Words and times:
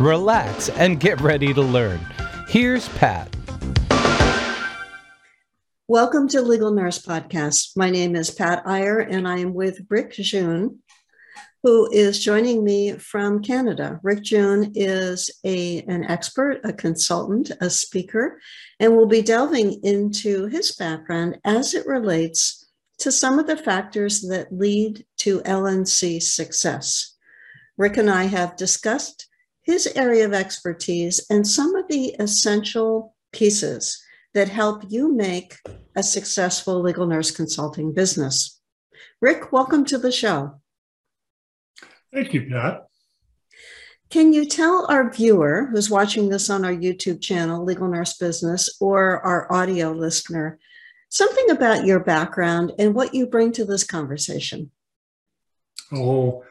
relax, 0.00 0.68
and 0.70 1.00
get 1.00 1.20
ready 1.20 1.54
to 1.54 1.62
learn. 1.62 2.00
Here's 2.48 2.88
Pat. 2.90 3.34
Welcome 5.88 6.28
to 6.28 6.42
Legal 6.42 6.72
Nurse 6.72 7.00
Podcast. 7.00 7.76
My 7.76 7.90
name 7.90 8.16
is 8.16 8.30
Pat 8.30 8.62
Iyer, 8.66 8.98
and 8.98 9.26
I 9.26 9.38
am 9.38 9.54
with 9.54 9.86
Rick 9.88 10.12
June, 10.12 10.80
who 11.62 11.88
is 11.92 12.22
joining 12.22 12.64
me 12.64 12.92
from 12.94 13.42
Canada. 13.42 14.00
Rick 14.02 14.22
June 14.24 14.72
is 14.74 15.30
a, 15.44 15.82
an 15.82 16.04
expert, 16.04 16.60
a 16.64 16.72
consultant, 16.72 17.52
a 17.60 17.70
speaker, 17.70 18.40
and 18.80 18.96
we'll 18.96 19.06
be 19.06 19.22
delving 19.22 19.80
into 19.82 20.46
his 20.46 20.72
background 20.72 21.38
as 21.44 21.72
it 21.72 21.86
relates 21.86 22.68
to 22.98 23.12
some 23.12 23.38
of 23.38 23.46
the 23.46 23.56
factors 23.56 24.22
that 24.22 24.52
lead 24.52 25.04
to 25.18 25.40
LNC 25.40 26.22
success. 26.22 27.14
Rick 27.78 27.96
and 27.96 28.10
I 28.10 28.24
have 28.24 28.56
discussed 28.56 29.28
his 29.66 29.88
area 29.96 30.24
of 30.24 30.32
expertise 30.32 31.26
and 31.28 31.46
some 31.46 31.74
of 31.74 31.88
the 31.88 32.14
essential 32.20 33.14
pieces 33.32 34.00
that 34.32 34.48
help 34.48 34.84
you 34.88 35.12
make 35.12 35.56
a 35.96 36.02
successful 36.02 36.80
legal 36.80 37.06
nurse 37.06 37.32
consulting 37.32 37.92
business. 37.92 38.60
Rick, 39.20 39.50
welcome 39.50 39.84
to 39.86 39.98
the 39.98 40.12
show. 40.12 40.60
Thank 42.14 42.32
you, 42.32 42.48
Pat. 42.48 42.86
Can 44.08 44.32
you 44.32 44.46
tell 44.46 44.86
our 44.88 45.10
viewer 45.10 45.68
who's 45.72 45.90
watching 45.90 46.28
this 46.28 46.48
on 46.48 46.64
our 46.64 46.72
YouTube 46.72 47.20
channel, 47.20 47.64
Legal 47.64 47.88
Nurse 47.88 48.16
Business, 48.16 48.76
or 48.80 49.20
our 49.22 49.52
audio 49.52 49.90
listener, 49.90 50.60
something 51.08 51.50
about 51.50 51.84
your 51.84 51.98
background 51.98 52.72
and 52.78 52.94
what 52.94 53.14
you 53.14 53.26
bring 53.26 53.50
to 53.52 53.64
this 53.64 53.82
conversation? 53.82 54.70
Oh, 55.92 56.44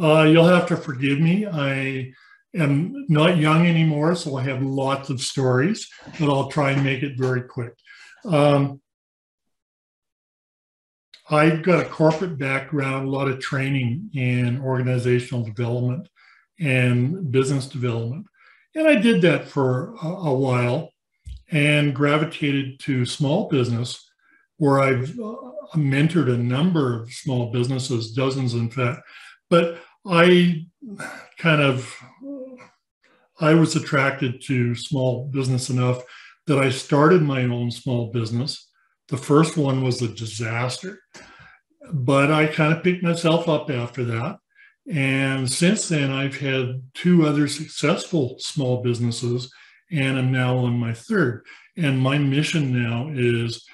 uh, 0.00 0.22
you'll 0.22 0.46
have 0.46 0.68
to 0.68 0.76
forgive 0.76 1.18
me. 1.18 1.44
I 1.46 2.12
am 2.54 3.06
not 3.08 3.38
young 3.38 3.66
anymore, 3.66 4.14
so 4.14 4.36
I 4.36 4.42
have 4.42 4.62
lots 4.62 5.10
of 5.10 5.20
stories, 5.20 5.88
but 6.18 6.28
I'll 6.28 6.48
try 6.48 6.72
and 6.72 6.84
make 6.84 7.02
it 7.02 7.18
very 7.18 7.42
quick. 7.42 7.74
Um, 8.24 8.80
I've 11.30 11.62
got 11.62 11.84
a 11.84 11.88
corporate 11.88 12.38
background, 12.38 13.08
a 13.08 13.10
lot 13.10 13.28
of 13.28 13.40
training 13.40 14.10
in 14.14 14.60
organizational 14.60 15.44
development 15.44 16.08
and 16.60 17.30
business 17.30 17.66
development. 17.66 18.26
And 18.74 18.86
I 18.86 18.96
did 18.96 19.22
that 19.22 19.48
for 19.48 19.94
a, 20.02 20.06
a 20.06 20.34
while 20.34 20.90
and 21.50 21.94
gravitated 21.94 22.80
to 22.80 23.06
small 23.06 23.48
business, 23.48 24.10
where 24.56 24.80
I've 24.80 25.10
uh, 25.18 25.34
mentored 25.74 26.32
a 26.32 26.36
number 26.36 27.00
of 27.00 27.12
small 27.12 27.52
businesses, 27.52 28.12
dozens 28.12 28.54
in 28.54 28.70
fact. 28.70 29.00
But 29.50 29.78
I 30.06 30.66
kind 31.38 31.62
of 31.62 31.94
I 33.42 33.54
was 33.54 33.74
attracted 33.74 34.40
to 34.42 34.76
small 34.76 35.26
business 35.26 35.68
enough 35.68 36.04
that 36.46 36.58
I 36.58 36.70
started 36.70 37.22
my 37.22 37.42
own 37.42 37.72
small 37.72 38.12
business. 38.12 38.70
The 39.08 39.16
first 39.16 39.56
one 39.56 39.82
was 39.82 40.00
a 40.00 40.06
disaster, 40.06 41.00
but 41.92 42.30
I 42.30 42.46
kind 42.46 42.72
of 42.72 42.84
picked 42.84 43.02
myself 43.02 43.48
up 43.48 43.68
after 43.68 44.04
that. 44.04 44.38
And 44.88 45.50
since 45.50 45.88
then, 45.88 46.12
I've 46.12 46.38
had 46.38 46.82
two 46.94 47.26
other 47.26 47.48
successful 47.48 48.36
small 48.38 48.80
businesses, 48.80 49.52
and 49.90 50.16
I'm 50.16 50.30
now 50.30 50.58
on 50.58 50.78
my 50.78 50.94
third. 50.94 51.44
And 51.76 51.98
my 51.98 52.18
mission 52.18 52.72
now 52.72 53.10
is 53.12 53.64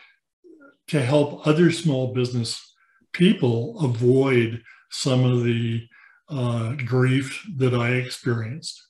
to 0.89 1.03
help 1.03 1.47
other 1.47 1.71
small 1.71 2.15
business 2.15 2.75
people 3.13 3.79
avoid 3.85 4.63
some 4.91 5.25
of 5.25 5.45
the 5.45 5.87
uh, 6.31 6.73
grief 6.87 7.47
that 7.57 7.75
I 7.75 7.91
experienced. 7.91 8.88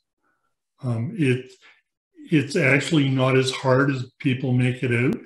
Um, 0.82 1.14
it 1.16 1.50
it's 2.30 2.56
actually 2.56 3.08
not 3.08 3.36
as 3.36 3.50
hard 3.50 3.90
as 3.90 4.10
people 4.18 4.52
make 4.52 4.82
it 4.82 4.92
out, 4.92 5.18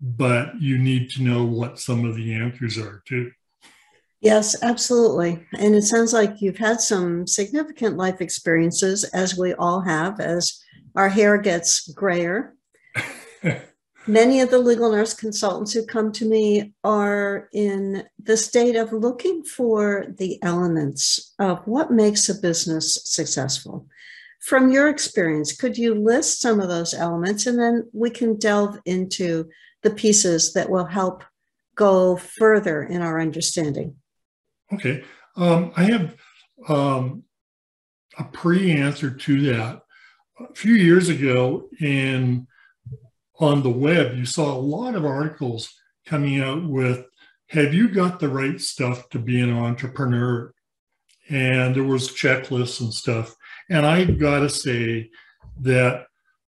but 0.00 0.60
you 0.60 0.78
need 0.78 1.10
to 1.10 1.22
know 1.22 1.44
what 1.44 1.78
some 1.78 2.04
of 2.04 2.16
the 2.16 2.34
answers 2.34 2.76
are 2.76 3.02
too. 3.06 3.30
Yes, 4.20 4.62
absolutely. 4.62 5.46
And 5.58 5.74
it 5.74 5.82
sounds 5.82 6.12
like 6.12 6.42
you've 6.42 6.58
had 6.58 6.80
some 6.80 7.26
significant 7.26 7.96
life 7.96 8.20
experiences, 8.20 9.04
as 9.04 9.38
we 9.38 9.54
all 9.54 9.80
have, 9.80 10.20
as 10.20 10.62
our 10.94 11.08
hair 11.08 11.38
gets 11.38 11.88
grayer. 11.88 12.54
Many 14.06 14.40
of 14.40 14.50
the 14.50 14.58
legal 14.58 14.90
nurse 14.90 15.14
consultants 15.14 15.72
who 15.72 15.86
come 15.86 16.10
to 16.12 16.24
me 16.24 16.74
are 16.84 17.48
in 17.52 18.04
the 18.22 18.36
state 18.36 18.76
of 18.76 18.92
looking 18.92 19.44
for 19.44 20.06
the 20.18 20.42
elements 20.42 21.34
of 21.38 21.66
what 21.66 21.90
makes 21.90 22.28
a 22.28 22.34
business 22.34 22.98
successful. 23.04 23.86
From 24.40 24.70
your 24.70 24.88
experience, 24.88 25.54
could 25.54 25.76
you 25.76 25.94
list 25.94 26.40
some 26.40 26.60
of 26.60 26.68
those 26.68 26.94
elements 26.94 27.46
and 27.46 27.58
then 27.58 27.88
we 27.92 28.10
can 28.10 28.36
delve 28.36 28.78
into 28.84 29.48
the 29.82 29.90
pieces 29.90 30.54
that 30.54 30.70
will 30.70 30.86
help 30.86 31.24
go 31.74 32.16
further 32.16 32.82
in 32.82 33.02
our 33.02 33.20
understanding? 33.20 33.96
Okay. 34.72 35.04
Um, 35.36 35.72
I 35.76 35.84
have 35.84 36.16
um, 36.68 37.24
a 38.18 38.24
pre 38.24 38.72
answer 38.72 39.10
to 39.10 39.42
that. 39.52 39.82
A 40.40 40.54
few 40.54 40.74
years 40.74 41.10
ago, 41.10 41.68
in 41.80 42.46
on 43.38 43.62
the 43.62 43.70
web, 43.70 44.16
you 44.16 44.24
saw 44.24 44.54
a 44.54 44.58
lot 44.60 44.94
of 44.94 45.04
articles 45.04 45.74
coming 46.06 46.40
out 46.40 46.66
with 46.66 47.04
have 47.48 47.74
you 47.74 47.88
got 47.88 48.20
the 48.20 48.28
right 48.28 48.60
stuff 48.60 49.08
to 49.10 49.18
be 49.18 49.40
an 49.40 49.52
entrepreneur 49.52 50.52
and 51.28 51.74
there 51.74 51.84
was 51.84 52.10
checklists 52.10 52.80
and 52.80 52.92
stuff 52.92 53.34
and 53.70 53.86
i 53.86 54.04
got 54.04 54.40
to 54.40 54.48
say 54.50 55.10
that 55.60 56.06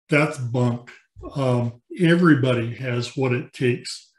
that's 0.09 0.39
bunk. 0.39 0.91
Um, 1.35 1.81
everybody 1.99 2.75
has 2.75 3.17
what 3.17 3.33
it 3.33 3.53
takes 3.53 4.11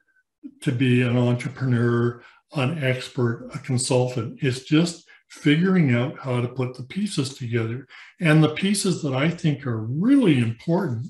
to 0.61 0.71
be 0.71 1.01
an 1.01 1.17
entrepreneur 1.17 2.21
an 2.55 2.81
expert 2.83 3.49
a 3.53 3.59
consultant. 3.59 4.39
It's 4.41 4.61
just 4.61 5.05
figuring 5.29 5.93
out 5.93 6.17
how 6.17 6.39
to 6.39 6.47
put 6.47 6.75
the 6.75 6.83
pieces 6.83 7.35
together. 7.35 7.87
And 8.21 8.43
the 8.43 8.53
pieces 8.53 9.01
that 9.01 9.13
i 9.13 9.29
think 9.29 9.65
are 9.65 9.81
really 9.81 10.39
important 10.39 11.07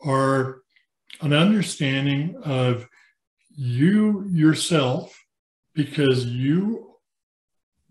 are 0.00 0.60
an 1.20 1.32
understanding 1.32 2.36
of 2.44 2.86
you 3.50 4.26
yourself 4.30 5.18
because 5.74 6.24
you 6.26 6.94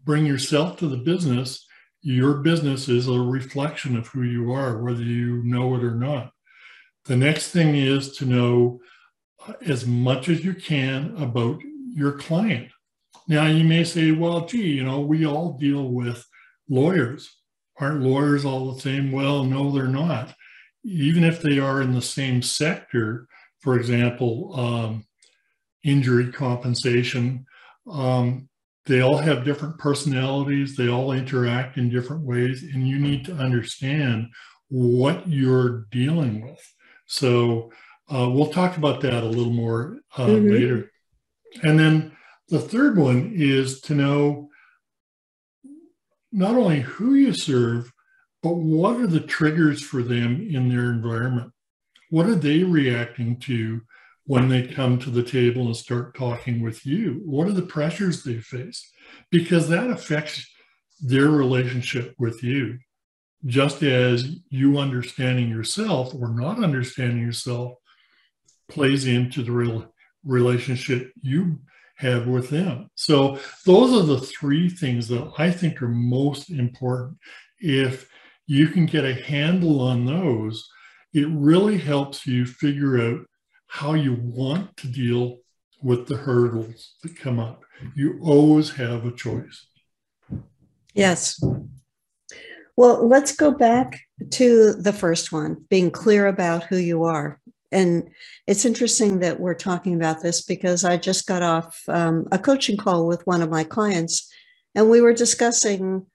bring 0.03 0.25
yourself 0.25 0.78
to 0.78 0.88
the 0.88 0.97
business 0.97 1.65
your 2.05 2.35
business 2.35 2.88
is 2.88 3.07
a 3.07 3.19
reflection 3.19 3.97
of 3.97 4.05
who 4.05 4.21
you 4.21 4.51
are 4.53 4.77
whether 4.77 5.01
you 5.01 5.41
know 5.43 5.75
it 5.75 5.83
or 5.83 5.95
not. 5.95 6.31
The 7.05 7.17
next 7.17 7.49
thing 7.49 7.75
is 7.75 8.16
to 8.17 8.25
know 8.25 8.79
as 9.66 9.88
much 9.88 10.29
as 10.29 10.45
you 10.45 10.53
can 10.53 11.16
about 11.17 11.61
your 11.89 12.11
client. 12.11 12.69
Now 13.27 13.47
you 13.47 13.63
may 13.63 13.83
say 13.83 14.11
well 14.11 14.45
gee 14.45 14.73
you 14.73 14.83
know 14.83 14.99
we 14.99 15.25
all 15.25 15.57
deal 15.57 15.89
with 15.89 16.23
lawyers. 16.69 17.27
Aren't 17.79 18.03
lawyers 18.03 18.46
all 18.46 18.72
the 18.72 18.79
same? 18.79 19.11
Well 19.11 19.43
no 19.43 19.72
they're 19.72 19.87
not. 19.87 20.35
Even 20.84 21.23
if 21.23 21.41
they 21.41 21.58
are 21.58 21.81
in 21.81 21.91
the 21.91 22.03
same 22.03 22.43
sector, 22.43 23.28
for 23.61 23.79
example, 23.79 24.51
um, 24.55 25.05
injury 25.84 26.31
compensation, 26.31 27.47
um, 27.90 28.47
they 28.85 29.02
all 29.02 29.17
have 29.17 29.43
different 29.43 29.78
personalities, 29.78 30.76
they 30.76 30.90
all 30.90 31.11
interact 31.11 31.78
in 31.78 31.90
different 31.90 32.23
ways, 32.23 32.64
and 32.64 32.87
you 32.87 32.99
need 32.99 33.26
to 33.26 33.34
understand 33.34 34.28
what 34.70 35.28
you're 35.28 35.85
dealing 35.91 36.41
with. 36.41 36.73
So 37.08 37.72
uh, 38.09 38.29
we'll 38.32 38.52
talk 38.52 38.78
about 38.78 39.02
that 39.02 39.23
a 39.23 39.28
little 39.28 39.53
more 39.53 39.99
uh, 40.17 40.28
mm-hmm. 40.28 40.49
later. 40.49 40.91
And 41.64 41.79
then 41.79 42.16
the 42.49 42.59
third 42.59 42.97
one 42.97 43.32
is 43.34 43.82
to 43.82 43.96
know 43.96 44.49
not 46.32 46.55
only 46.55 46.82
who 46.82 47.16
you 47.16 47.34
serve, 47.34 47.91
but 48.43 48.55
what 48.55 48.97
are 48.97 49.08
the 49.08 49.22
triggers 49.22 49.82
for 49.82 50.03
them 50.03 50.47
in 50.52 50.70
their 50.70 50.91
environment? 50.91 51.52
What 52.09 52.28
are 52.28 52.35
they 52.35 52.64
reacting 52.64 53.40
to 53.41 53.82
when 54.25 54.49
they 54.49 54.66
come 54.67 54.97
to 54.99 55.09
the 55.09 55.23
table 55.23 55.67
and 55.67 55.75
start 55.75 56.16
talking 56.17 56.61
with 56.61 56.85
you? 56.85 57.22
What 57.25 57.47
are 57.47 57.53
the 57.53 57.61
pressures 57.61 58.23
they 58.23 58.39
face? 58.39 58.91
Because 59.31 59.69
that 59.69 59.89
affects 59.89 60.47
their 60.99 61.29
relationship 61.29 62.16
with 62.17 62.43
you. 62.43 62.79
just 63.45 63.83
as 63.83 64.37
you 64.49 64.77
understanding 64.77 65.49
yourself 65.49 66.13
or 66.16 66.29
not 66.29 66.63
understanding 66.63 67.19
yourself 67.19 67.73
plays 68.69 69.05
into 69.05 69.43
the 69.43 69.51
real 69.51 69.93
relationship 70.23 71.11
you 71.22 71.59
have 71.97 72.27
with 72.27 72.49
them. 72.49 72.89
So 72.95 73.39
those 73.66 73.93
are 73.93 74.05
the 74.05 74.19
three 74.19 74.69
things 74.69 75.07
that 75.09 75.31
I 75.37 75.51
think 75.51 75.81
are 75.81 75.87
most 75.87 76.49
important. 76.49 77.17
If 77.59 78.09
you 78.47 78.67
can 78.67 78.85
get 78.85 79.05
a 79.05 79.13
handle 79.13 79.79
on 79.79 80.05
those, 80.05 80.67
it 81.13 81.27
really 81.29 81.77
helps 81.77 82.25
you 82.25 82.45
figure 82.45 82.99
out 82.99 83.19
how 83.75 83.93
you 83.93 84.13
want 84.13 84.77
to 84.77 84.87
deal 84.87 85.37
with 85.81 86.07
the 86.07 86.16
hurdles 86.16 86.93
that 87.03 87.19
come 87.19 87.39
up. 87.39 87.61
You 87.93 88.17
always 88.23 88.69
have 88.72 89.05
a 89.05 89.11
choice. 89.11 89.67
Yes. 90.93 91.43
Well, 92.77 93.05
let's 93.05 93.35
go 93.35 93.51
back 93.51 93.99
to 94.31 94.72
the 94.75 94.93
first 94.93 95.33
one 95.33 95.66
being 95.69 95.91
clear 95.91 96.27
about 96.27 96.63
who 96.63 96.77
you 96.77 97.03
are. 97.03 97.41
And 97.69 98.11
it's 98.47 98.63
interesting 98.63 99.19
that 99.19 99.41
we're 99.41 99.55
talking 99.55 99.95
about 99.95 100.22
this 100.22 100.41
because 100.41 100.85
I 100.85 100.95
just 100.95 101.27
got 101.27 101.43
off 101.43 101.77
um, 101.89 102.27
a 102.31 102.39
coaching 102.39 102.77
call 102.77 103.05
with 103.05 103.27
one 103.27 103.41
of 103.41 103.49
my 103.49 103.66
clients, 103.66 104.31
and 104.73 104.89
we 104.89 105.01
were 105.01 105.13
discussing 105.13 106.05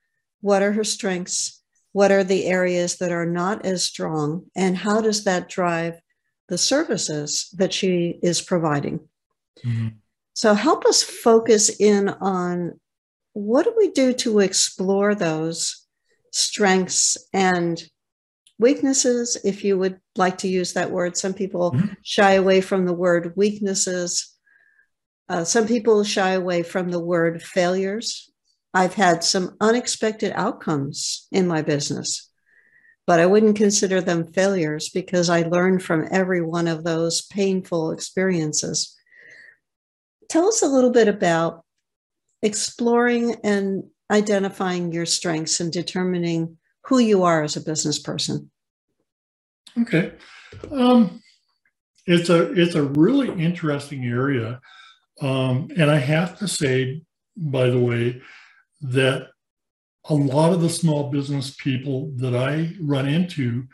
what 0.41 0.63
are 0.63 0.73
her 0.73 0.85
strengths, 0.85 1.63
what 1.93 2.11
are 2.11 2.25
the 2.25 2.47
areas 2.47 2.97
that 2.97 3.13
are 3.13 3.27
not 3.27 3.67
as 3.67 3.85
strong, 3.85 4.47
and 4.57 4.79
how 4.79 5.03
does 5.03 5.25
that 5.25 5.51
drive 5.51 6.01
the 6.51 6.59
services 6.59 7.49
that 7.57 7.73
she 7.73 8.19
is 8.23 8.43
providing. 8.43 9.01
Mm-hmm. 9.65 9.89
So, 10.35 10.55
help 10.55 10.85
us 10.85 11.03
focus 11.03 11.71
in 11.81 12.09
on 12.09 12.79
what 13.33 13.65
do 13.65 13.75
we 13.77 13.91
do 13.91 14.13
to 14.15 14.41
explore 14.41 15.15
those 15.15 15.87
strengths 16.33 17.17
and 17.33 17.83
weaknesses, 18.59 19.39
if 19.43 19.65
you 19.65 19.79
would 19.79 19.99
like 20.17 20.39
to 20.39 20.49
use 20.49 20.75
that 20.75 20.91
word. 20.91 21.17
Some 21.17 21.35
people 21.35 21.73
mm-hmm. 21.73 21.95
shy 22.03 22.33
away 22.33 22.61
from 22.61 22.85
the 22.85 22.93
word 22.93 23.33
weaknesses. 23.37 24.37
Uh, 25.29 25.45
some 25.45 25.67
people 25.67 26.05
shy 26.05 26.33
away 26.33 26.63
from 26.63 26.91
the 26.91 27.01
word 27.01 27.43
failures. 27.43 28.31
I've 28.75 28.95
had 28.95 29.25
some 29.25 29.57
unexpected 29.61 30.33
outcomes 30.35 31.27
in 31.33 31.47
my 31.49 31.63
business, 31.63 32.30
but 33.11 33.19
I 33.19 33.27
wouldn't 33.27 33.57
consider 33.57 34.01
them 34.01 34.33
failures 34.33 34.89
because 34.89 35.29
I 35.29 35.43
learned 35.43 35.83
from 35.83 36.07
every 36.13 36.43
one 36.43 36.69
of 36.69 36.85
those 36.85 37.23
painful 37.23 37.91
experiences. 37.91 38.97
Tell 40.29 40.47
us 40.47 40.63
a 40.63 40.69
little 40.69 40.93
bit 40.93 41.09
about 41.09 41.65
exploring 42.41 43.35
and 43.43 43.83
identifying 44.13 44.93
your 44.93 45.07
strengths 45.07 45.59
and 45.59 45.73
determining 45.73 46.57
who 46.85 47.01
you 47.01 47.25
are 47.25 47.43
as 47.43 47.57
a 47.57 47.61
business 47.61 47.99
person. 47.99 48.49
Okay. 49.81 50.13
Um, 50.71 51.21
it's 52.07 52.29
a 52.29 52.53
it's 52.53 52.77
a 52.77 52.85
really 52.85 53.31
interesting 53.43 54.05
area. 54.05 54.61
Um, 55.21 55.69
and 55.77 55.91
I 55.91 55.99
have 55.99 56.39
to 56.39 56.47
say, 56.47 57.03
by 57.37 57.71
the 57.71 57.81
way, 57.81 58.23
that 58.83 59.31
a 60.09 60.15
lot 60.15 60.53
of 60.53 60.61
the 60.61 60.69
small 60.69 61.11
business 61.11 61.55
people 61.55 62.13
that 62.17 62.35
I 62.35 62.75
run 62.81 63.07
into 63.07 63.67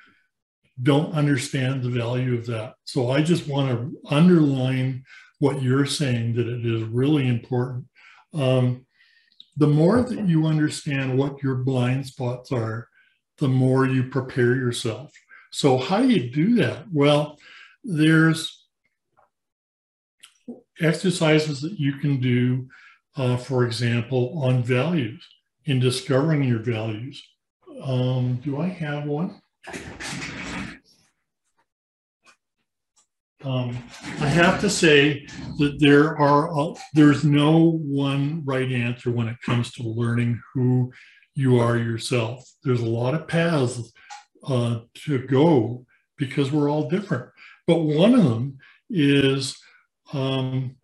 don't 0.82 1.14
understand 1.14 1.82
the 1.82 1.90
value 1.90 2.34
of 2.34 2.46
that. 2.46 2.75
So 2.84 3.11
I 3.11 3.23
just 3.23 3.46
want 3.46 3.70
to 3.70 4.14
underline 4.14 5.05
what 5.38 5.62
you're 5.62 5.87
saying 5.87 6.34
that 6.34 6.49
it 6.49 6.67
is 6.67 6.82
really 6.82 7.28
important. 7.28 7.87
Um, 8.34 8.87
the 9.56 9.67
more 9.67 10.02
that 10.02 10.28
you 10.28 10.46
understand 10.46 11.17
what 11.17 11.43
your 11.43 11.56
blind 11.56 12.06
spots 12.06 12.52
are, 12.52 12.88
the 13.38 13.49
more 13.49 13.87
you 13.87 14.05
prepare 14.05 14.55
yourself. 14.55 15.12
So, 15.50 15.79
how 15.79 16.02
do 16.02 16.08
you 16.08 16.31
do 16.31 16.56
that? 16.56 16.84
Well, 16.93 17.38
there's 17.84 18.67
exercises 20.81 21.62
that 21.62 21.79
you 21.79 21.94
can 21.94 22.20
do, 22.20 22.69
uh, 23.17 23.37
for 23.38 23.64
example, 23.64 24.38
on 24.43 24.62
values, 24.62 25.26
in 25.66 25.80
discovering 25.80 26.44
your 26.44 26.60
values. 26.60 27.22
Um, 27.82 28.36
do 28.36 28.60
I 28.60 28.68
have 28.68 29.04
one? 29.04 29.40
Um, 33.44 33.76
I 34.20 34.26
have 34.26 34.60
to 34.62 34.70
say 34.70 35.26
that 35.58 35.78
there 35.78 36.18
are 36.18 36.58
uh, 36.58 36.74
there's 36.94 37.22
no 37.22 37.78
one 37.84 38.42
right 38.44 38.72
answer 38.72 39.10
when 39.10 39.28
it 39.28 39.40
comes 39.44 39.70
to 39.72 39.82
learning 39.84 40.40
who 40.52 40.92
you 41.34 41.60
are 41.60 41.76
yourself. 41.76 42.48
There's 42.64 42.80
a 42.80 42.86
lot 42.86 43.14
of 43.14 43.28
paths 43.28 43.92
uh, 44.46 44.80
to 45.04 45.26
go 45.26 45.84
because 46.16 46.50
we're 46.50 46.70
all 46.70 46.88
different. 46.88 47.30
But 47.66 47.80
one 47.80 48.14
of 48.14 48.24
them 48.24 48.58
is 48.88 49.56
um, 50.12 50.76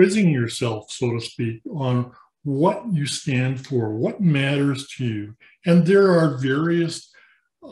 quizzing 0.00 0.30
yourself, 0.30 0.90
so 0.90 1.10
to 1.10 1.20
speak, 1.20 1.60
on 1.70 2.10
what 2.42 2.90
you 2.90 3.04
stand 3.04 3.66
for, 3.66 3.94
what 3.94 4.18
matters 4.18 4.88
to 4.88 5.04
you. 5.04 5.36
And 5.66 5.84
there 5.84 6.10
are 6.12 6.38
various 6.38 7.12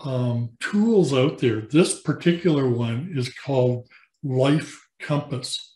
um, 0.05 0.51
tools 0.61 1.15
out 1.15 1.39
there. 1.39 1.63
This 1.63 2.03
particular 2.03 2.69
one 2.69 3.15
is 3.17 3.33
called 3.33 3.89
Life 4.23 4.79
Compass. 5.01 5.75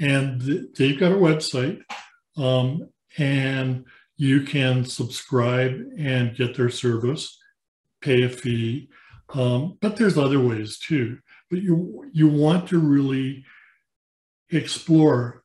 And 0.00 0.40
th- 0.40 0.62
they've 0.78 0.98
got 0.98 1.12
a 1.12 1.16
website. 1.16 1.82
Um, 2.38 2.88
and 3.18 3.84
you 4.16 4.44
can 4.44 4.86
subscribe 4.86 5.78
and 5.98 6.34
get 6.34 6.56
their 6.56 6.70
service, 6.70 7.38
pay 8.00 8.22
a 8.22 8.30
fee. 8.30 8.88
Um, 9.34 9.76
but 9.82 9.96
there's 9.96 10.16
other 10.16 10.40
ways 10.40 10.78
too. 10.78 11.18
But 11.50 11.60
you 11.60 12.10
you 12.14 12.28
want 12.28 12.70
to 12.70 12.78
really 12.78 13.44
explore 14.48 15.41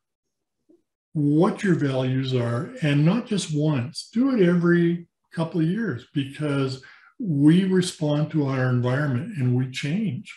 what 1.18 1.64
your 1.64 1.74
values 1.74 2.36
are, 2.36 2.70
and 2.84 3.04
not 3.04 3.26
just 3.26 3.56
once. 3.56 4.08
Do 4.14 4.36
it 4.36 4.48
every 4.48 5.08
couple 5.34 5.60
of 5.60 5.68
years 5.68 6.06
because 6.14 6.84
we 7.20 7.64
respond 7.64 8.30
to 8.32 8.46
our 8.46 8.70
environment 8.70 9.36
and 9.38 9.58
we 9.58 9.72
change 9.72 10.32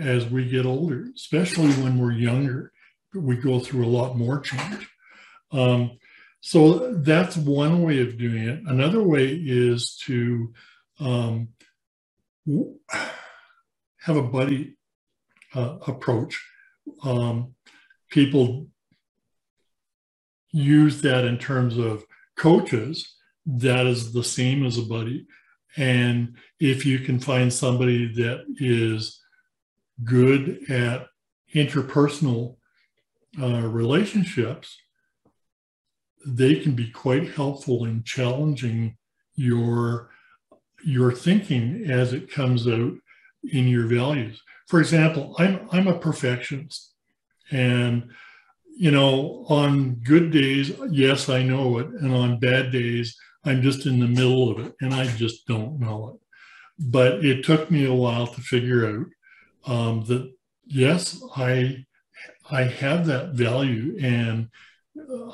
as 0.00 0.26
we 0.26 0.48
get 0.48 0.64
older, 0.64 1.08
especially 1.14 1.72
when 1.72 1.98
we're 1.98 2.12
younger. 2.12 2.72
We 3.14 3.36
go 3.36 3.60
through 3.60 3.84
a 3.84 3.86
lot 3.86 4.16
more 4.16 4.40
change. 4.40 4.88
Um, 5.52 5.98
so 6.40 6.94
that's 6.94 7.36
one 7.36 7.82
way 7.82 8.00
of 8.00 8.16
doing 8.16 8.48
it. 8.48 8.62
Another 8.66 9.02
way 9.02 9.28
is 9.28 9.96
to 10.06 10.54
um, 11.00 11.48
have 14.00 14.16
a 14.16 14.22
buddy 14.22 14.78
uh, 15.54 15.76
approach. 15.86 16.42
Um, 17.02 17.54
people 18.10 18.68
use 20.54 21.02
that 21.02 21.24
in 21.24 21.36
terms 21.36 21.76
of 21.76 22.04
coaches. 22.36 23.16
That 23.44 23.86
is 23.86 24.12
the 24.12 24.24
same 24.24 24.64
as 24.64 24.78
a 24.78 24.82
buddy. 24.82 25.26
And 25.76 26.36
if 26.60 26.86
you 26.86 27.00
can 27.00 27.18
find 27.18 27.52
somebody 27.52 28.12
that 28.14 28.44
is 28.60 29.20
good 30.04 30.70
at 30.70 31.08
interpersonal 31.54 32.56
uh, 33.42 33.66
relationships, 33.66 34.78
they 36.24 36.54
can 36.54 36.74
be 36.74 36.88
quite 36.90 37.34
helpful 37.34 37.84
in 37.84 38.02
challenging 38.04 38.96
your 39.34 40.10
your 40.84 41.12
thinking 41.12 41.90
as 41.90 42.12
it 42.12 42.30
comes 42.30 42.68
out 42.68 42.92
in 43.50 43.66
your 43.66 43.86
values. 43.86 44.40
For 44.68 44.78
example, 44.78 45.34
I'm 45.38 45.68
I'm 45.72 45.88
a 45.88 45.98
perfectionist, 45.98 46.92
and 47.50 48.10
you 48.76 48.90
know, 48.90 49.44
on 49.48 49.94
good 49.96 50.30
days, 50.30 50.72
yes, 50.90 51.28
I 51.28 51.42
know 51.42 51.78
it, 51.78 51.88
and 51.88 52.14
on 52.14 52.40
bad 52.40 52.72
days, 52.72 53.16
I'm 53.44 53.62
just 53.62 53.86
in 53.86 54.00
the 54.00 54.08
middle 54.08 54.50
of 54.50 54.66
it, 54.66 54.74
and 54.80 54.92
I 54.94 55.06
just 55.06 55.46
don't 55.46 55.78
know 55.78 56.08
it. 56.08 56.20
But 56.78 57.24
it 57.24 57.44
took 57.44 57.70
me 57.70 57.86
a 57.86 57.94
while 57.94 58.26
to 58.26 58.40
figure 58.40 58.86
out 58.86 59.06
um, 59.72 60.04
that 60.06 60.32
yes, 60.66 61.22
I 61.36 61.84
I 62.50 62.64
have 62.64 63.06
that 63.06 63.30
value, 63.30 63.96
and 64.00 64.48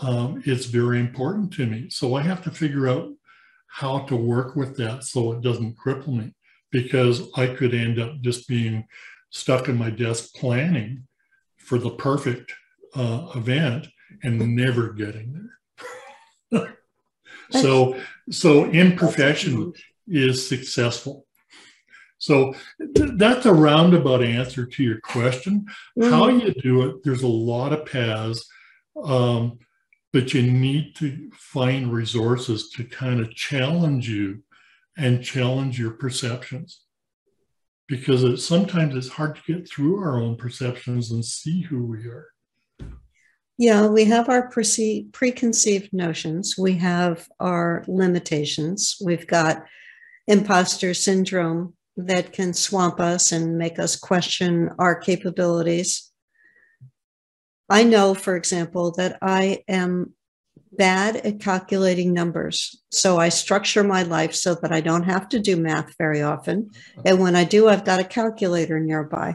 um, 0.00 0.42
it's 0.44 0.66
very 0.66 1.00
important 1.00 1.52
to 1.54 1.66
me. 1.66 1.88
So 1.90 2.14
I 2.14 2.22
have 2.22 2.42
to 2.44 2.50
figure 2.50 2.88
out 2.88 3.10
how 3.68 4.00
to 4.00 4.16
work 4.16 4.56
with 4.56 4.76
that 4.76 5.04
so 5.04 5.32
it 5.32 5.40
doesn't 5.40 5.78
cripple 5.78 6.16
me 6.16 6.34
because 6.70 7.28
I 7.36 7.46
could 7.46 7.74
end 7.74 7.98
up 7.98 8.20
just 8.20 8.48
being 8.48 8.86
stuck 9.30 9.68
in 9.68 9.76
my 9.76 9.90
desk 9.90 10.34
planning 10.34 11.06
for 11.56 11.78
the 11.78 11.90
perfect 11.90 12.52
uh, 12.94 13.28
event 13.34 13.88
and 14.22 14.38
never 14.56 14.92
getting 14.92 15.48
there. 16.50 16.78
so, 17.50 17.98
so 18.30 18.66
imperfection 18.66 19.72
is 20.06 20.46
successful. 20.48 21.26
So 22.18 22.54
th- 22.78 23.12
that's 23.14 23.46
a 23.46 23.54
roundabout 23.54 24.22
answer 24.22 24.66
to 24.66 24.82
your 24.82 25.00
question. 25.00 25.66
Mm-hmm. 25.98 26.10
How 26.10 26.28
you 26.28 26.52
do 26.52 26.82
it, 26.82 27.02
there's 27.02 27.22
a 27.22 27.28
lot 27.28 27.72
of 27.72 27.86
paths. 27.86 28.46
Um, 29.02 29.58
but 30.12 30.34
you 30.34 30.42
need 30.42 30.96
to 30.96 31.30
find 31.32 31.92
resources 31.92 32.70
to 32.70 32.84
kind 32.84 33.20
of 33.20 33.34
challenge 33.34 34.08
you 34.08 34.42
and 34.96 35.24
challenge 35.24 35.78
your 35.78 35.92
perceptions 35.92 36.82
because 37.86 38.24
it, 38.24 38.38
sometimes 38.38 38.94
it's 38.94 39.08
hard 39.08 39.36
to 39.36 39.52
get 39.52 39.68
through 39.68 39.98
our 40.02 40.20
own 40.20 40.36
perceptions 40.36 41.10
and 41.10 41.24
see 41.24 41.62
who 41.62 41.86
we 41.86 42.06
are. 42.06 42.28
Yeah, 43.60 43.88
we 43.88 44.06
have 44.06 44.30
our 44.30 44.48
pre- 44.48 45.06
preconceived 45.12 45.92
notions. 45.92 46.54
We 46.56 46.78
have 46.78 47.28
our 47.40 47.84
limitations. 47.88 48.96
We've 49.04 49.26
got 49.26 49.66
imposter 50.26 50.94
syndrome 50.94 51.74
that 51.98 52.32
can 52.32 52.54
swamp 52.54 53.00
us 53.00 53.32
and 53.32 53.58
make 53.58 53.78
us 53.78 53.96
question 53.96 54.70
our 54.78 54.94
capabilities. 54.98 56.10
I 57.68 57.84
know, 57.84 58.14
for 58.14 58.34
example, 58.34 58.92
that 58.92 59.18
I 59.20 59.62
am 59.68 60.14
bad 60.72 61.16
at 61.16 61.40
calculating 61.40 62.14
numbers. 62.14 62.82
So 62.90 63.18
I 63.18 63.28
structure 63.28 63.84
my 63.84 64.04
life 64.04 64.34
so 64.34 64.54
that 64.54 64.72
I 64.72 64.80
don't 64.80 65.02
have 65.02 65.28
to 65.28 65.38
do 65.38 65.58
math 65.58 65.94
very 65.98 66.22
often. 66.22 66.70
And 67.04 67.20
when 67.20 67.36
I 67.36 67.44
do, 67.44 67.68
I've 67.68 67.84
got 67.84 68.00
a 68.00 68.04
calculator 68.04 68.80
nearby. 68.80 69.34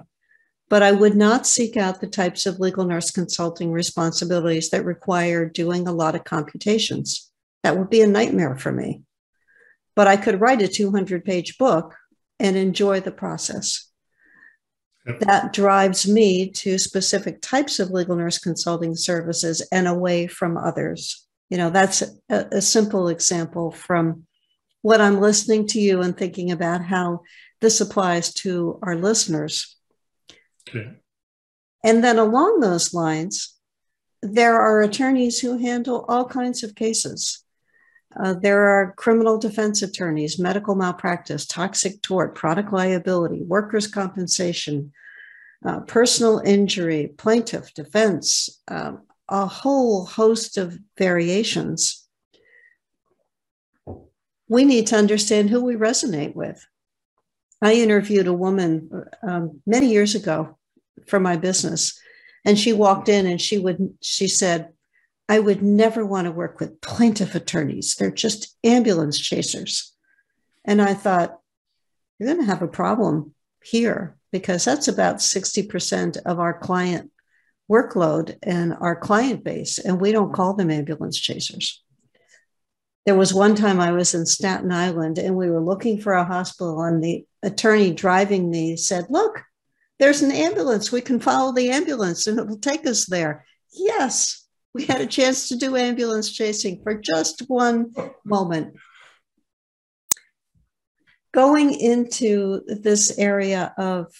But 0.69 0.81
I 0.81 0.91
would 0.91 1.15
not 1.15 1.45
seek 1.45 1.77
out 1.77 2.01
the 2.01 2.07
types 2.07 2.45
of 2.45 2.59
legal 2.59 2.85
nurse 2.85 3.11
consulting 3.11 3.71
responsibilities 3.71 4.69
that 4.71 4.83
require 4.83 5.47
doing 5.47 5.87
a 5.87 5.93
lot 5.93 6.15
of 6.15 6.23
computations. 6.23 7.31
That 7.63 7.77
would 7.77 7.89
be 7.89 8.01
a 8.01 8.07
nightmare 8.07 8.57
for 8.57 8.71
me. 8.71 9.03
But 9.95 10.07
I 10.07 10.17
could 10.17 10.41
write 10.41 10.61
a 10.61 10.67
200 10.67 11.23
page 11.23 11.57
book 11.57 11.95
and 12.39 12.57
enjoy 12.57 12.99
the 12.99 13.11
process. 13.11 13.89
Yep. 15.05 15.19
That 15.19 15.53
drives 15.53 16.07
me 16.07 16.49
to 16.51 16.77
specific 16.77 17.41
types 17.41 17.79
of 17.79 17.91
legal 17.91 18.15
nurse 18.15 18.39
consulting 18.39 18.95
services 18.95 19.65
and 19.71 19.87
away 19.87 20.25
from 20.25 20.57
others. 20.57 21.27
You 21.49 21.57
know, 21.57 21.69
that's 21.69 22.01
a, 22.29 22.47
a 22.51 22.61
simple 22.61 23.07
example 23.09 23.71
from 23.71 24.25
what 24.81 25.01
I'm 25.01 25.19
listening 25.19 25.67
to 25.69 25.79
you 25.79 26.01
and 26.01 26.17
thinking 26.17 26.51
about 26.51 26.83
how 26.83 27.21
this 27.61 27.81
applies 27.81 28.33
to 28.35 28.79
our 28.81 28.95
listeners. 28.95 29.74
And 31.83 32.03
then 32.03 32.17
along 32.17 32.59
those 32.59 32.93
lines, 32.93 33.55
there 34.21 34.59
are 34.59 34.81
attorneys 34.81 35.39
who 35.39 35.57
handle 35.57 36.05
all 36.07 36.25
kinds 36.25 36.63
of 36.63 36.75
cases. 36.75 37.43
Uh, 38.17 38.33
there 38.33 38.67
are 38.67 38.93
criminal 38.93 39.37
defense 39.37 39.81
attorneys, 39.81 40.39
medical 40.39 40.73
malpractice, 40.73 41.45
toxic 41.45 42.01
tort, 42.01 42.33
product 42.33 42.71
liability, 42.71 43.43
workers' 43.43 43.87
compensation, 43.87 44.91
uh, 45.65 45.81
personal 45.81 46.39
injury, 46.39 47.13
plaintiff 47.17 47.73
defense, 47.73 48.61
um, 48.67 49.01
a 49.27 49.45
whole 49.45 50.05
host 50.05 50.57
of 50.57 50.77
variations. 50.97 52.07
We 54.47 54.63
need 54.63 54.87
to 54.87 54.97
understand 54.97 55.49
who 55.49 55.63
we 55.63 55.75
resonate 55.75 56.35
with. 56.35 56.65
I 57.65 57.73
interviewed 57.73 58.27
a 58.27 58.41
woman 58.45 59.05
um, 59.27 59.59
many 59.65 59.89
years 59.91 60.13
ago 60.13 60.55
for 61.07 61.19
my 61.19 61.35
business, 61.35 61.99
and 62.45 62.59
she 62.59 62.73
walked 62.73 63.09
in 63.09 63.25
and 63.25 63.41
she 63.41 63.57
would 63.57 63.79
she 64.01 64.27
said, 64.27 64.69
"I 65.27 65.39
would 65.39 65.63
never 65.63 66.05
want 66.05 66.25
to 66.25 66.31
work 66.31 66.59
with 66.59 66.79
plaintiff 66.81 67.33
attorneys. 67.33 67.95
They're 67.95 68.11
just 68.11 68.55
ambulance 68.63 69.17
chasers." 69.17 69.95
And 70.63 70.79
I 70.79 70.93
thought, 70.93 71.39
"You're 72.19 72.31
going 72.31 72.45
to 72.45 72.53
have 72.53 72.61
a 72.61 72.77
problem 72.81 73.33
here 73.63 74.15
because 74.31 74.63
that's 74.63 74.87
about 74.87 75.19
sixty 75.19 75.63
percent 75.63 76.17
of 76.23 76.39
our 76.39 76.59
client 76.59 77.09
workload 77.67 78.37
and 78.43 78.75
our 78.79 78.95
client 78.95 79.43
base, 79.43 79.79
and 79.79 79.99
we 79.99 80.11
don't 80.11 80.35
call 80.35 80.53
them 80.53 80.69
ambulance 80.69 81.19
chasers. 81.19 81.83
There 83.07 83.15
was 83.15 83.33
one 83.33 83.55
time 83.55 83.79
I 83.79 83.91
was 83.91 84.13
in 84.13 84.27
Staten 84.27 84.71
Island 84.71 85.17
and 85.17 85.35
we 85.35 85.49
were 85.49 85.61
looking 85.61 85.99
for 85.99 86.13
a 86.13 86.25
hospital, 86.35 86.83
and 86.83 87.03
the 87.03 87.25
attorney 87.45 87.93
driving 87.93 88.49
me 88.49 88.75
said, 88.75 89.05
Look, 89.09 89.41
there's 89.99 90.21
an 90.21 90.31
ambulance. 90.31 90.91
We 90.91 91.01
can 91.01 91.19
follow 91.19 91.53
the 91.53 91.69
ambulance 91.69 92.27
and 92.27 92.39
it 92.39 92.47
will 92.47 92.59
take 92.59 92.85
us 92.85 93.05
there. 93.05 93.45
Yes, 93.71 94.45
we 94.73 94.85
had 94.85 94.99
a 94.99 95.07
chance 95.07 95.47
to 95.49 95.55
do 95.55 95.77
ambulance 95.77 96.31
chasing 96.31 96.81
for 96.83 96.95
just 96.95 97.43
one 97.47 97.93
moment. 98.25 98.75
Going 101.33 101.73
into 101.73 102.61
this 102.67 103.17
area 103.17 103.73
of 103.77 104.11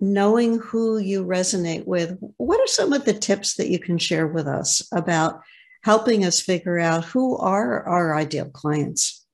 knowing 0.00 0.58
who 0.58 0.98
you 0.98 1.24
resonate 1.24 1.86
with, 1.86 2.18
what 2.38 2.60
are 2.60 2.66
some 2.66 2.92
of 2.92 3.04
the 3.04 3.12
tips 3.12 3.56
that 3.56 3.68
you 3.68 3.78
can 3.78 3.98
share 3.98 4.26
with 4.26 4.46
us 4.46 4.86
about 4.92 5.40
helping 5.82 6.24
us 6.24 6.40
figure 6.40 6.78
out 6.78 7.04
who 7.04 7.36
are 7.36 7.86
our 7.86 8.14
ideal 8.14 8.46
clients? 8.46 9.26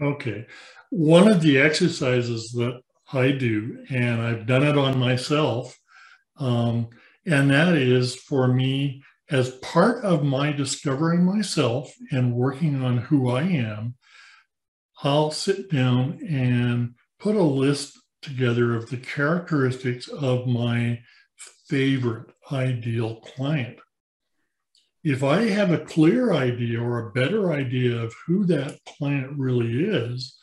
Okay. 0.00 0.46
One 0.90 1.28
of 1.28 1.42
the 1.42 1.58
exercises 1.58 2.52
that 2.52 2.80
I 3.12 3.32
do, 3.32 3.84
and 3.90 4.20
I've 4.20 4.46
done 4.46 4.62
it 4.62 4.76
on 4.78 4.98
myself, 4.98 5.78
um, 6.38 6.88
and 7.26 7.50
that 7.50 7.74
is 7.74 8.14
for 8.14 8.48
me 8.48 9.02
as 9.30 9.50
part 9.56 10.02
of 10.04 10.24
my 10.24 10.52
discovering 10.52 11.24
myself 11.24 11.92
and 12.10 12.34
working 12.34 12.82
on 12.82 12.98
who 12.98 13.30
I 13.30 13.42
am, 13.42 13.96
I'll 15.02 15.30
sit 15.30 15.70
down 15.70 16.20
and 16.26 16.94
put 17.18 17.36
a 17.36 17.42
list 17.42 17.98
together 18.22 18.74
of 18.74 18.88
the 18.88 18.96
characteristics 18.96 20.08
of 20.08 20.46
my 20.46 21.00
favorite 21.68 22.30
ideal 22.50 23.16
client. 23.16 23.78
If 25.04 25.22
I 25.22 25.42
have 25.42 25.70
a 25.70 25.84
clear 25.84 26.32
idea 26.32 26.80
or 26.80 26.98
a 26.98 27.12
better 27.12 27.52
idea 27.52 27.96
of 28.02 28.14
who 28.26 28.44
that 28.46 28.78
client 28.84 29.38
really 29.38 29.84
is, 29.84 30.37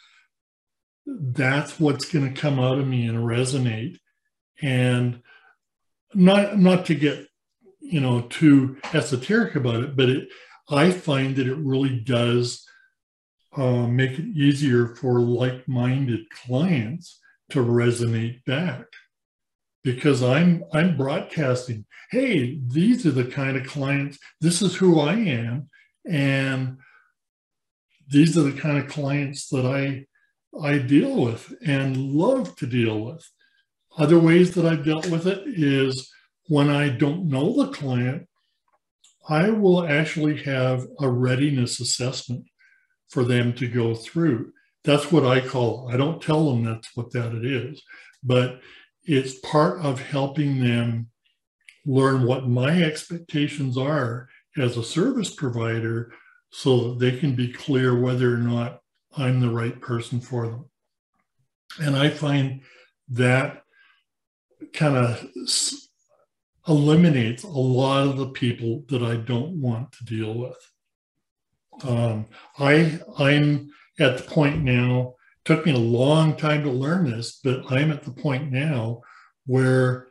that's 1.06 1.80
what's 1.80 2.12
going 2.12 2.34
to 2.34 2.40
come 2.40 2.60
out 2.60 2.80
of 2.80 2.88
me 2.88 3.08
and 3.08 3.20
resonate. 3.20 4.00
And 4.62 5.22
not 6.14 6.58
not 6.58 6.86
to 6.88 6.96
get 6.96 7.28
you 7.80 8.00
know 8.00 8.22
too 8.22 8.78
esoteric 8.94 9.56
about 9.56 9.84
it, 9.84 9.96
but 9.96 10.10
it, 10.10 10.30
I 10.70 10.92
find 10.92 11.36
that 11.36 11.48
it 11.48 11.58
really 11.58 12.00
does 12.00 12.66
uh, 13.56 13.88
make 13.88 14.12
it 14.12 14.26
easier 14.26 14.96
for 14.96 15.20
like-minded 15.20 16.30
clients 16.30 17.20
to 17.50 17.60
resonate 17.60 18.44
back 18.46 18.86
because 19.84 20.24
I'm 20.24 20.64
I'm 20.74 20.98
broadcasting, 20.98 21.86
hey, 22.10 22.60
these 22.66 23.06
are 23.06 23.12
the 23.12 23.26
kind 23.26 23.56
of 23.56 23.68
clients, 23.68 24.18
this 24.42 24.62
is 24.62 24.76
who 24.76 25.00
I 25.00 25.14
am, 25.14 25.70
and 26.10 26.78
these 28.08 28.38
are 28.38 28.42
the 28.42 28.60
kind 28.60 28.78
of 28.78 28.88
clients 28.88 29.48
that 29.50 29.66
I 29.66 30.06
I 30.62 30.78
deal 30.78 31.24
with 31.24 31.54
and 31.66 31.98
love 31.98 32.56
to 32.58 32.66
deal 32.66 33.00
with. 33.02 33.28
Other 33.98 34.20
ways 34.20 34.54
that 34.56 34.66
I've 34.66 34.86
dealt 34.86 35.10
with 35.10 35.28
it 35.28 35.44
is 35.46 36.12
when 36.48 36.70
I 36.70 36.90
don't 36.90 37.28
know 37.28 37.54
the 37.56 37.72
client, 37.72 38.28
I 39.28 39.50
will 39.50 39.88
actually 39.88 40.44
have 40.44 40.86
a 41.00 41.10
readiness 41.10 41.80
assessment 41.80 42.46
for 43.10 43.24
them 43.24 43.54
to 43.54 43.68
go 43.68 43.96
through. 43.96 44.52
That's 44.84 45.12
what 45.12 45.26
I 45.26 45.40
call, 45.40 45.90
I 45.92 45.98
don't 45.98 46.22
tell 46.22 46.50
them 46.50 46.64
that's 46.64 46.96
what 46.96 47.12
that 47.14 47.34
it 47.34 47.46
is, 47.46 47.82
but 48.24 48.60
it's 49.04 49.40
part 49.40 49.80
of 49.80 50.00
helping 50.00 50.64
them 50.64 51.10
learn 51.86 52.24
what 52.24 52.48
my 52.48 52.84
expectations 52.84 53.78
are 53.78 54.28
as 54.58 54.78
a 54.78 54.84
service 54.84 55.34
provider 55.34 56.12
so 56.52 56.90
that 56.90 57.00
they 57.00 57.18
can 57.18 57.36
be 57.36 57.52
clear 57.52 58.00
whether 58.00 58.34
or 58.34 58.38
not 58.38 58.80
I'm 59.18 59.40
the 59.40 59.50
right 59.50 59.80
person 59.80 60.20
for 60.20 60.48
them. 60.48 60.66
And 61.80 61.96
I 61.96 62.10
find 62.10 62.62
that 63.10 63.64
kind 64.74 64.96
of 64.96 65.28
eliminates 66.68 67.44
a 67.44 67.48
lot 67.48 68.08
of 68.08 68.18
the 68.18 68.30
people 68.30 68.84
that 68.90 69.04
I 69.04 69.16
don't 69.18 69.62
want 69.62 69.92
to 69.94 70.06
deal 70.06 70.34
with. 70.34 70.72
Um, 71.84 72.26
I 72.58 73.00
I'm 73.18 73.70
at 74.00 74.18
the 74.18 74.24
point 74.24 74.64
now, 74.64 75.16
took 75.44 75.66
me 75.66 75.74
a 75.74 75.78
long 75.78 76.36
time 76.36 76.64
to 76.64 76.72
learn 76.72 77.10
this, 77.10 77.40
but 77.44 77.72
I'm 77.72 77.92
at 77.92 78.04
the 78.04 78.12
point 78.12 78.52
now 78.52 79.02
where 79.46 80.08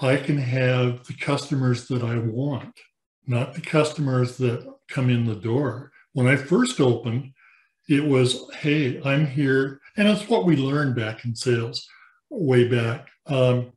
I 0.00 0.16
can 0.16 0.38
have 0.38 1.06
the 1.06 1.14
customers 1.14 1.88
that 1.88 2.02
I 2.02 2.18
want, 2.18 2.78
not 3.26 3.54
the 3.54 3.60
customers 3.60 4.36
that 4.38 4.70
come 4.88 5.08
in 5.08 5.24
the 5.24 5.36
door. 5.36 5.92
When 6.12 6.26
I 6.26 6.36
first 6.36 6.80
opened, 6.80 7.32
it 7.88 8.04
was, 8.04 8.50
hey, 8.56 9.00
I'm 9.02 9.26
here. 9.26 9.80
And 9.96 10.08
it's 10.08 10.28
what 10.28 10.44
we 10.44 10.56
learned 10.56 10.96
back 10.96 11.24
in 11.24 11.34
sales 11.34 11.88
way 12.30 12.68
back. 12.68 13.08
Um, 13.26 13.72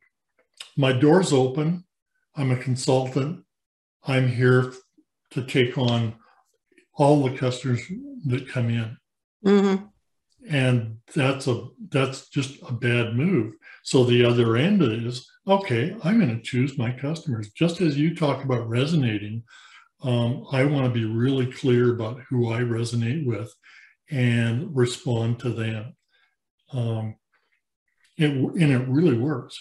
my 0.76 0.92
door's 0.92 1.32
open. 1.32 1.84
I'm 2.36 2.50
a 2.50 2.56
consultant. 2.56 3.44
I'm 4.04 4.28
here 4.28 4.72
to 5.30 5.42
take 5.44 5.78
on 5.78 6.14
all 6.94 7.22
the 7.22 7.36
customers 7.36 7.80
that 8.26 8.48
come 8.48 8.70
in. 8.70 8.96
Mm-hmm. 9.44 9.84
And 10.48 10.98
that's 11.14 11.46
a 11.48 11.68
that's 11.90 12.28
just 12.28 12.62
a 12.68 12.72
bad 12.72 13.14
move. 13.14 13.54
So 13.82 14.04
the 14.04 14.24
other 14.24 14.56
end 14.56 14.82
is 14.82 15.30
okay, 15.46 15.96
I'm 16.02 16.18
going 16.18 16.36
to 16.36 16.42
choose 16.42 16.78
my 16.78 16.92
customers. 16.92 17.50
Just 17.50 17.80
as 17.80 17.98
you 17.98 18.14
talk 18.14 18.44
about 18.44 18.68
resonating, 18.68 19.44
Um, 20.02 20.46
I 20.50 20.64
want 20.64 20.86
to 20.86 21.00
be 21.00 21.04
really 21.04 21.46
clear 21.46 21.92
about 21.92 22.20
who 22.28 22.52
I 22.52 22.60
resonate 22.60 23.26
with 23.26 23.52
and 24.10 24.74
respond 24.76 25.40
to 25.40 25.50
them. 25.50 25.96
Um, 26.72 27.16
it, 28.16 28.30
and 28.30 28.72
it 28.72 28.88
really 28.88 29.16
works. 29.16 29.58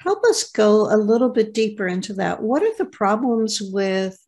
Help 0.00 0.24
us 0.24 0.50
go 0.50 0.92
a 0.94 0.96
little 0.96 1.30
bit 1.30 1.54
deeper 1.54 1.86
into 1.86 2.14
that. 2.14 2.42
What 2.42 2.62
are 2.62 2.76
the 2.76 2.84
problems 2.84 3.60
with 3.62 4.18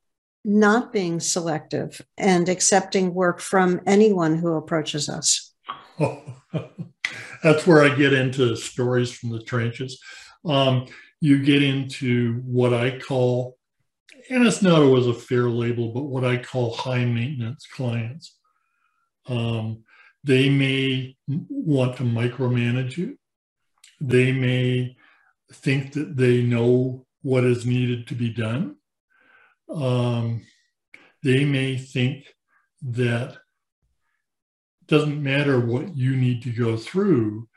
not 0.44 0.92
being 0.92 1.20
selective 1.20 2.00
and 2.16 2.48
accepting 2.48 3.12
work 3.12 3.40
from 3.40 3.80
anyone 3.84 4.36
who 4.36 4.54
approaches 4.54 5.08
us? 5.08 5.52
Oh, 6.00 6.22
that's 7.42 7.66
where 7.66 7.82
I 7.84 7.94
get 7.94 8.12
into 8.12 8.56
stories 8.56 9.12
from 9.12 9.30
the 9.30 9.42
trenches. 9.42 10.00
Um, 10.44 10.86
you 11.20 11.42
get 11.42 11.62
into 11.62 12.40
what 12.44 12.72
I 12.72 12.98
call, 12.98 13.58
and 14.30 14.46
it's 14.46 14.62
not 14.62 14.82
always 14.82 15.06
a 15.06 15.14
fair 15.14 15.48
label, 15.48 15.92
but 15.92 16.04
what 16.04 16.24
I 16.24 16.36
call 16.36 16.74
high 16.74 17.04
maintenance 17.04 17.66
clients. 17.66 18.36
Um, 19.26 19.84
they 20.24 20.48
may 20.48 21.16
want 21.28 21.96
to 21.96 22.02
micromanage 22.02 22.96
you. 22.96 23.18
They 24.00 24.32
may 24.32 24.96
think 25.52 25.92
that 25.92 26.16
they 26.16 26.42
know 26.42 27.06
what 27.22 27.44
is 27.44 27.64
needed 27.64 28.08
to 28.08 28.14
be 28.14 28.30
done. 28.30 28.76
Um, 29.68 30.42
they 31.22 31.44
may 31.44 31.76
think 31.76 32.24
that 32.82 33.32
it 33.32 34.86
doesn't 34.86 35.22
matter 35.22 35.60
what 35.60 35.96
you 35.96 36.16
need 36.16 36.42
to 36.42 36.50
go 36.50 36.76
through, 36.76 37.48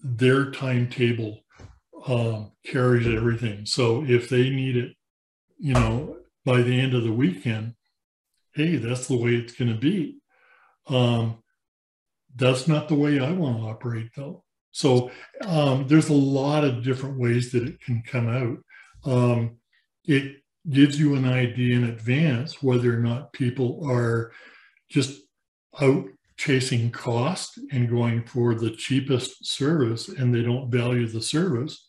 their 0.00 0.50
timetable 0.50 1.40
um, 2.06 2.52
carries 2.64 3.06
everything. 3.06 3.66
So 3.66 4.04
if 4.04 4.28
they 4.28 4.50
need 4.50 4.76
it, 4.76 4.96
you 5.58 5.74
know, 5.74 6.17
by 6.44 6.62
the 6.62 6.78
end 6.78 6.94
of 6.94 7.04
the 7.04 7.12
weekend, 7.12 7.74
hey, 8.54 8.76
that's 8.76 9.06
the 9.06 9.16
way 9.16 9.34
it's 9.36 9.54
going 9.54 9.72
to 9.72 9.78
be. 9.78 10.18
Um, 10.88 11.42
that's 12.34 12.68
not 12.68 12.88
the 12.88 12.94
way 12.94 13.20
I 13.20 13.32
want 13.32 13.58
to 13.58 13.64
operate, 13.64 14.10
though. 14.16 14.44
So 14.72 15.10
um, 15.44 15.86
there's 15.88 16.08
a 16.08 16.14
lot 16.14 16.64
of 16.64 16.84
different 16.84 17.18
ways 17.18 17.52
that 17.52 17.64
it 17.64 17.80
can 17.80 18.02
come 18.06 18.28
out. 18.28 18.58
Um, 19.10 19.58
it 20.04 20.42
gives 20.70 20.98
you 20.98 21.14
an 21.14 21.26
idea 21.26 21.76
in 21.76 21.84
advance 21.84 22.62
whether 22.62 22.94
or 22.94 23.00
not 23.00 23.32
people 23.32 23.80
are 23.88 24.32
just 24.90 25.20
out 25.80 26.06
chasing 26.36 26.90
cost 26.90 27.58
and 27.72 27.90
going 27.90 28.24
for 28.24 28.54
the 28.54 28.70
cheapest 28.70 29.44
service 29.44 30.08
and 30.08 30.34
they 30.34 30.42
don't 30.42 30.70
value 30.70 31.06
the 31.06 31.22
service. 31.22 31.86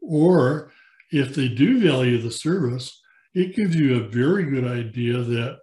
Or 0.00 0.72
if 1.10 1.34
they 1.34 1.48
do 1.48 1.80
value 1.80 2.20
the 2.20 2.30
service, 2.30 3.00
it 3.34 3.56
gives 3.56 3.74
you 3.74 3.96
a 3.96 4.08
very 4.08 4.44
good 4.44 4.64
idea 4.64 5.18
that 5.18 5.58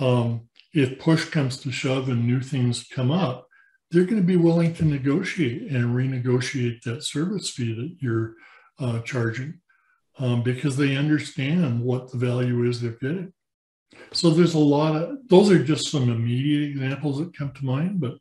um, 0.00 0.48
if 0.72 0.98
push 0.98 1.26
comes 1.26 1.58
to 1.58 1.70
shove 1.70 2.08
and 2.08 2.26
new 2.26 2.40
things 2.40 2.86
come 2.90 3.10
up, 3.10 3.46
they're 3.90 4.04
going 4.04 4.20
to 4.20 4.26
be 4.26 4.36
willing 4.36 4.74
to 4.74 4.84
negotiate 4.84 5.70
and 5.70 5.94
renegotiate 5.94 6.82
that 6.82 7.04
service 7.04 7.50
fee 7.50 7.74
that 7.74 7.96
you're 8.00 8.34
uh, 8.80 9.00
charging 9.00 9.60
um, 10.18 10.42
because 10.42 10.76
they 10.76 10.96
understand 10.96 11.80
what 11.80 12.10
the 12.10 12.18
value 12.18 12.64
is 12.64 12.80
they're 12.80 12.92
getting. 12.92 13.32
So 14.12 14.30
there's 14.30 14.54
a 14.54 14.58
lot 14.58 14.96
of 14.96 15.18
those 15.28 15.50
are 15.50 15.62
just 15.62 15.90
some 15.90 16.10
immediate 16.10 16.70
examples 16.70 17.18
that 17.18 17.36
come 17.36 17.52
to 17.52 17.64
mind, 17.64 18.00
but 18.00 18.16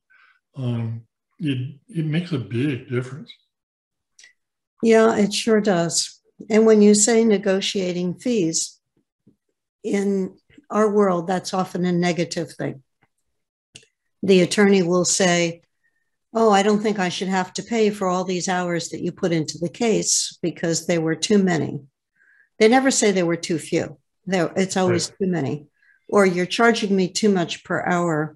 um, 0.56 1.02
it 1.40 1.76
it 1.90 2.06
makes 2.06 2.32
a 2.32 2.38
big 2.38 2.90
difference. 2.90 3.34
Yeah, 4.84 5.16
it 5.16 5.34
sure 5.34 5.62
does. 5.62 6.20
And 6.50 6.66
when 6.66 6.82
you 6.82 6.94
say 6.94 7.24
negotiating 7.24 8.16
fees, 8.16 8.73
in 9.84 10.38
our 10.70 10.90
world, 10.90 11.28
that's 11.28 11.54
often 11.54 11.86
a 11.86 11.92
negative 11.92 12.52
thing. 12.52 12.84
The 14.22 14.42
attorney 14.42 14.82
will 14.82 15.06
say, 15.06 15.62
Oh, 16.36 16.52
I 16.52 16.64
don't 16.64 16.82
think 16.82 16.98
I 16.98 17.10
should 17.10 17.28
have 17.28 17.54
to 17.54 17.64
pay 17.64 17.92
for 17.92 18.08
all 18.08 18.24
these 18.24 18.50
hours 18.50 18.90
that 18.90 19.02
you 19.02 19.12
put 19.12 19.32
into 19.32 19.60
the 19.60 19.70
case 19.70 20.38
because 20.42 20.88
they 20.88 20.98
were 20.98 21.16
too 21.16 21.38
many. 21.38 21.82
They 22.58 22.68
never 22.68 22.90
say 22.90 23.12
they 23.12 23.22
were 23.22 23.36
too 23.36 23.60
few. 23.60 24.00
There, 24.26 24.52
it's 24.56 24.76
always 24.76 25.10
right. 25.10 25.18
too 25.20 25.32
many. 25.32 25.68
Or 26.10 26.26
you're 26.26 26.48
charging 26.48 26.96
me 26.96 27.10
too 27.10 27.30
much 27.30 27.64
per 27.64 27.84
hour. 27.86 28.36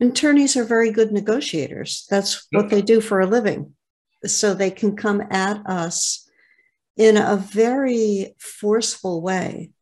Attorneys 0.00 0.56
are 0.56 0.64
very 0.64 0.92
good 0.92 1.10
negotiators. 1.10 2.06
That's 2.10 2.46
what 2.52 2.70
they 2.70 2.82
do 2.82 3.00
for 3.00 3.20
a 3.20 3.26
living. 3.26 3.74
So 4.24 4.54
they 4.54 4.70
can 4.70 4.94
come 4.94 5.22
at 5.30 5.66
us 5.66 6.28
in 6.96 7.16
a 7.16 7.36
very 7.36 8.34
forceful 8.38 9.20
way. 9.20 9.72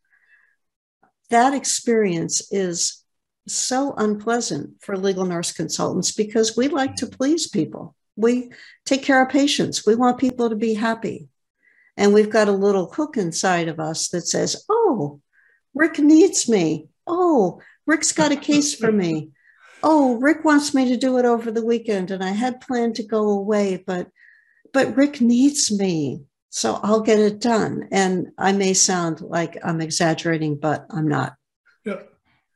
That 1.31 1.55
experience 1.55 2.53
is 2.53 3.05
so 3.47 3.95
unpleasant 3.97 4.83
for 4.83 4.97
legal 4.97 5.25
nurse 5.25 5.53
consultants 5.53 6.13
because 6.13 6.57
we 6.57 6.69
like 6.69 6.97
to 6.97 7.07
mm-hmm. 7.07 7.17
please 7.17 7.49
people. 7.49 7.95
We 8.17 8.53
take 8.85 9.03
care 9.03 9.23
of 9.23 9.31
patients. 9.31 9.87
We 9.87 9.95
want 9.95 10.19
people 10.19 10.49
to 10.51 10.57
be 10.57 10.75
happy. 10.75 11.29
And 11.97 12.13
we've 12.13 12.31
got 12.31 12.49
a 12.49 12.53
little 12.53 12.93
hook 12.93 13.17
inside 13.17 13.69
of 13.69 13.79
us 13.81 14.09
that 14.09 14.27
says, 14.27 14.65
oh, 14.69 15.21
Rick 15.75 15.99
needs 15.99 16.49
me. 16.49 16.89
Oh, 17.07 17.61
Rick's 17.87 18.13
got 18.13 18.33
a 18.33 18.37
case 18.37 18.75
for 18.75 18.91
me. 18.91 19.31
Oh, 19.83 20.17
Rick 20.17 20.45
wants 20.45 20.75
me 20.75 20.89
to 20.89 20.97
do 20.97 21.19
it 21.19 21.25
over 21.25 21.51
the 21.51 21.65
weekend 21.65 22.11
and 22.11 22.25
I 22.25 22.31
had 22.31 22.61
planned 22.61 22.97
to 22.97 23.03
go 23.03 23.31
away, 23.31 23.83
but 23.87 24.09
but 24.73 24.97
Rick 24.97 25.21
needs 25.21 25.71
me. 25.71 26.23
So 26.55 26.79
I'll 26.85 27.01
get 27.01 27.19
it 27.19 27.41
done. 27.41 27.89
And 27.91 28.29
I 28.39 28.53
may 28.53 28.75
sound 28.75 29.21
like 29.21 29.59
I'm 29.65 29.81
exaggerating, 29.81 30.55
but 30.57 30.87
I'm 30.89 31.09
not. 31.09 31.35
Yeah. 31.85 32.03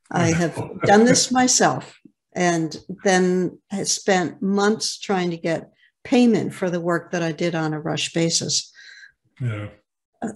I 0.08 0.26
have 0.42 0.54
done 0.82 1.04
this 1.04 1.32
myself 1.32 1.98
and 2.32 2.76
then 3.02 3.58
I 3.72 3.82
spent 3.82 4.40
months 4.40 5.00
trying 5.00 5.30
to 5.30 5.37
get 5.37 5.72
payment 6.04 6.54
for 6.54 6.70
the 6.70 6.80
work 6.80 7.11
that 7.11 7.24
I 7.24 7.32
did 7.32 7.56
on 7.56 7.74
a 7.74 7.80
rush 7.80 8.12
basis. 8.12 8.72
Yeah. 9.40 9.70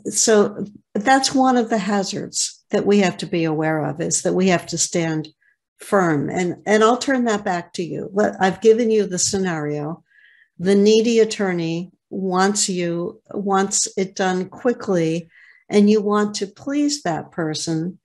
So 0.07 0.67
that's 0.95 1.33
one 1.33 1.57
of 1.57 1.71
the 1.71 1.79
hazards 1.79 2.65
that 2.71 2.85
we 2.85 2.99
have 2.99 3.17
to 3.19 3.27
be 3.27 3.45
aware 3.45 3.85
of 3.85 4.01
is 4.01 4.23
that 4.23 4.35
we 4.35 4.49
have 4.49 4.67
to 4.67 4.79
stand 4.79 5.29
firm 5.79 6.29
and 6.31 6.57
and 6.67 6.83
I'll 6.83 6.97
turn 6.99 7.27
that 7.27 7.45
back 7.45 7.75
to 7.75 7.85
you. 7.85 8.11
But 8.13 8.35
I've 8.41 8.61
given 8.61 8.91
you 8.91 9.07
the 9.07 9.21
scenario. 9.21 10.03
The 10.59 10.75
needy 10.75 11.21
attorney 11.21 11.93
wants 12.13 12.69
you 12.69 13.21
wants 13.33 13.89
it 13.97 14.15
done 14.15 14.49
quickly 14.49 15.29
and 15.69 15.89
you 15.89 16.01
want 16.01 16.35
to 16.37 16.47
please 16.47 17.03
that 17.03 17.31
person 17.31 17.99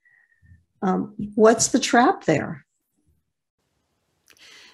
um, 0.81 1.13
what's 1.35 1.67
the 1.67 1.79
trap 1.79 2.25
there? 2.25 2.65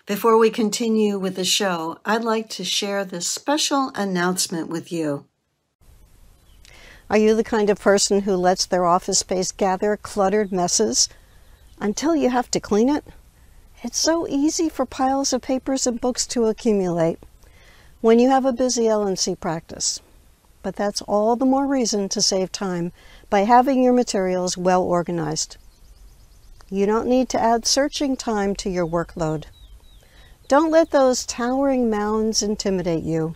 Before 0.06 0.38
we 0.38 0.50
continue 0.50 1.17
with 1.17 1.36
the 1.36 1.46
show, 1.46 1.98
I'd 2.04 2.26
like 2.26 2.50
to 2.50 2.65
share 2.65 3.06
this 3.06 3.28
special 3.28 3.91
announcement 3.96 4.67
with 4.67 4.91
you. 4.91 5.26
Are 7.10 7.17
you 7.17 7.36
the 7.36 7.43
kind 7.43 7.69
of 7.69 7.80
person 7.80 8.22
who 8.22 8.36
lets 8.36 8.65
their 8.65 8.86
office 8.86 9.19
space 9.19 9.52
gather 9.52 9.96
cluttered 9.96 10.52
messes 10.52 11.08
until 11.80 12.15
you 12.15 12.30
have 12.30 12.52
to 12.52 12.60
clean 12.60 12.89
it? 12.89 13.06
It's 13.82 13.98
so 13.98 14.28
easy 14.28 14.67
for 14.67 14.86
piles 14.86 15.32
of 15.32 15.41
papers 15.41 15.88
and 15.88 16.02
books 16.02 16.26
to 16.28 16.46
accumulate 16.46 17.19
when 18.04 18.20
you 18.20 18.30
have 18.30 18.44
a 18.44 18.52
busy 18.52 18.84
LNC 18.84 19.39
practice. 19.39 20.02
But 20.62 20.76
that's 20.76 21.02
all 21.04 21.38
the 21.38 21.46
more 21.46 21.66
reason 21.66 22.10
to 22.10 22.22
save 22.22 22.52
time 22.52 22.92
by 23.30 23.46
having 23.46 23.82
your 23.82 23.94
materials 23.94 24.58
well 24.58 24.84
organized. 24.84 25.56
You 26.70 26.86
don't 26.86 27.08
need 27.08 27.30
to 27.30 27.39
add 27.39 27.66
searching 27.66 28.18
time 28.18 28.58
to 28.58 28.70
your 28.70 28.86
workload. 28.86 29.46
Don't 30.50 30.70
let 30.70 30.92
those 30.92 31.26
towering 31.26 31.89
mounds 31.89 32.44
intimidate 32.44 33.06
you. 33.06 33.36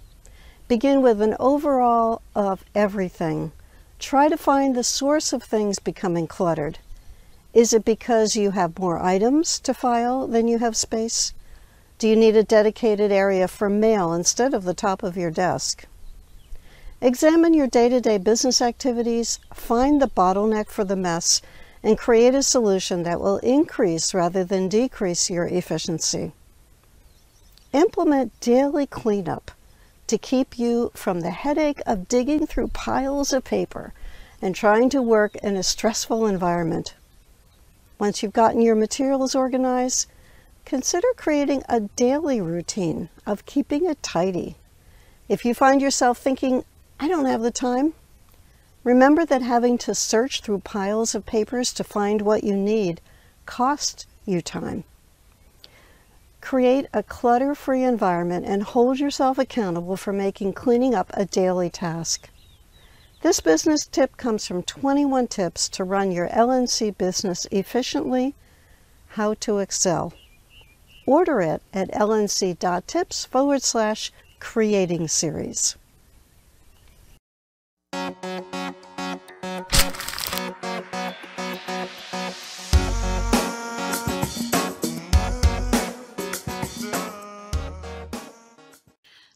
Begin 0.67 1.01
with 1.01 1.21
an 1.21 1.37
overall 1.39 2.21
of 2.35 2.65
everything. 2.75 3.53
Try 3.99 4.27
to 4.27 4.35
find 4.35 4.75
the 4.75 4.83
source 4.83 5.31
of 5.31 5.43
things 5.43 5.79
becoming 5.79 6.27
cluttered. 6.27 6.79
Is 7.53 7.71
it 7.71 7.85
because 7.85 8.35
you 8.35 8.51
have 8.51 8.77
more 8.77 9.01
items 9.01 9.61
to 9.61 9.73
file 9.73 10.27
than 10.27 10.49
you 10.49 10.59
have 10.59 10.75
space? 10.75 11.31
Do 11.99 12.07
you 12.07 12.15
need 12.15 12.35
a 12.35 12.43
dedicated 12.43 13.11
area 13.11 13.47
for 13.47 13.69
mail 13.69 14.13
instead 14.13 14.53
of 14.53 14.65
the 14.65 14.75
top 14.75 15.01
of 15.01 15.17
your 15.17 15.31
desk? 15.31 15.85
Examine 17.01 17.55
your 17.55 17.65
day 17.65 17.89
to 17.89 17.99
day 17.99 18.19
business 18.19 18.61
activities, 18.61 19.39
find 19.51 19.99
the 19.99 20.07
bottleneck 20.07 20.67
for 20.67 20.83
the 20.83 20.95
mess, 20.95 21.41
and 21.81 21.97
create 21.97 22.35
a 22.35 22.43
solution 22.43 23.01
that 23.01 23.19
will 23.19 23.37
increase 23.37 24.13
rather 24.13 24.43
than 24.43 24.67
decrease 24.67 25.31
your 25.31 25.45
efficiency. 25.45 26.33
Implement 27.73 28.39
daily 28.41 28.85
cleanup 28.85 29.49
to 30.05 30.19
keep 30.19 30.59
you 30.59 30.91
from 30.93 31.21
the 31.21 31.31
headache 31.31 31.81
of 31.87 32.07
digging 32.07 32.45
through 32.45 32.67
piles 32.67 33.33
of 33.33 33.43
paper 33.43 33.91
and 34.39 34.53
trying 34.53 34.89
to 34.91 35.01
work 35.01 35.35
in 35.37 35.55
a 35.55 35.63
stressful 35.63 36.27
environment. 36.27 36.93
Once 37.97 38.21
you've 38.21 38.33
gotten 38.33 38.61
your 38.61 38.75
materials 38.75 39.33
organized, 39.33 40.05
consider 40.67 41.07
creating 41.15 41.63
a 41.69 41.79
daily 41.79 42.39
routine 42.41 43.09
of 43.25 43.45
keeping 43.45 43.85
it 43.85 44.03
tidy. 44.03 44.57
If 45.27 45.45
you 45.45 45.53
find 45.53 45.81
yourself 45.81 46.17
thinking, 46.17 46.63
I 46.99 47.07
don't 47.07 47.25
have 47.25 47.41
the 47.41 47.51
time, 47.51 47.93
Remember 48.87 49.25
that 49.25 49.41
having 49.41 49.77
to 49.79 49.93
search 49.93 50.39
through 50.39 50.59
piles 50.59 51.13
of 51.13 51.25
papers 51.25 51.73
to 51.73 51.83
find 51.83 52.21
what 52.21 52.45
you 52.45 52.55
need 52.55 53.01
costs 53.45 54.05
you 54.25 54.41
time. 54.41 54.85
Create 56.39 56.85
a 56.93 57.03
clutter 57.03 57.53
free 57.53 57.83
environment 57.83 58.45
and 58.45 58.63
hold 58.63 58.97
yourself 58.97 59.37
accountable 59.37 59.97
for 59.97 60.13
making 60.13 60.53
cleaning 60.53 60.95
up 60.95 61.11
a 61.15 61.25
daily 61.25 61.69
task. 61.69 62.29
This 63.23 63.41
business 63.41 63.85
tip 63.85 64.15
comes 64.15 64.47
from 64.47 64.63
21 64.63 65.27
tips 65.27 65.67
to 65.67 65.83
run 65.83 66.13
your 66.13 66.29
LNC 66.29 66.97
business 66.97 67.45
efficiently, 67.51 68.35
how 69.09 69.33
to 69.41 69.57
excel. 69.57 70.13
Order 71.07 71.39
it 71.39 71.61
at 71.73 71.89
lnc.tips 71.93 73.25
forward 73.25 73.63
slash 73.63 74.11
creating 74.41 75.07
series. 75.07 75.77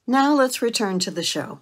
Now 0.05 0.35
let's 0.35 0.61
return 0.61 0.99
to 0.99 1.11
the 1.11 1.23
show. 1.23 1.59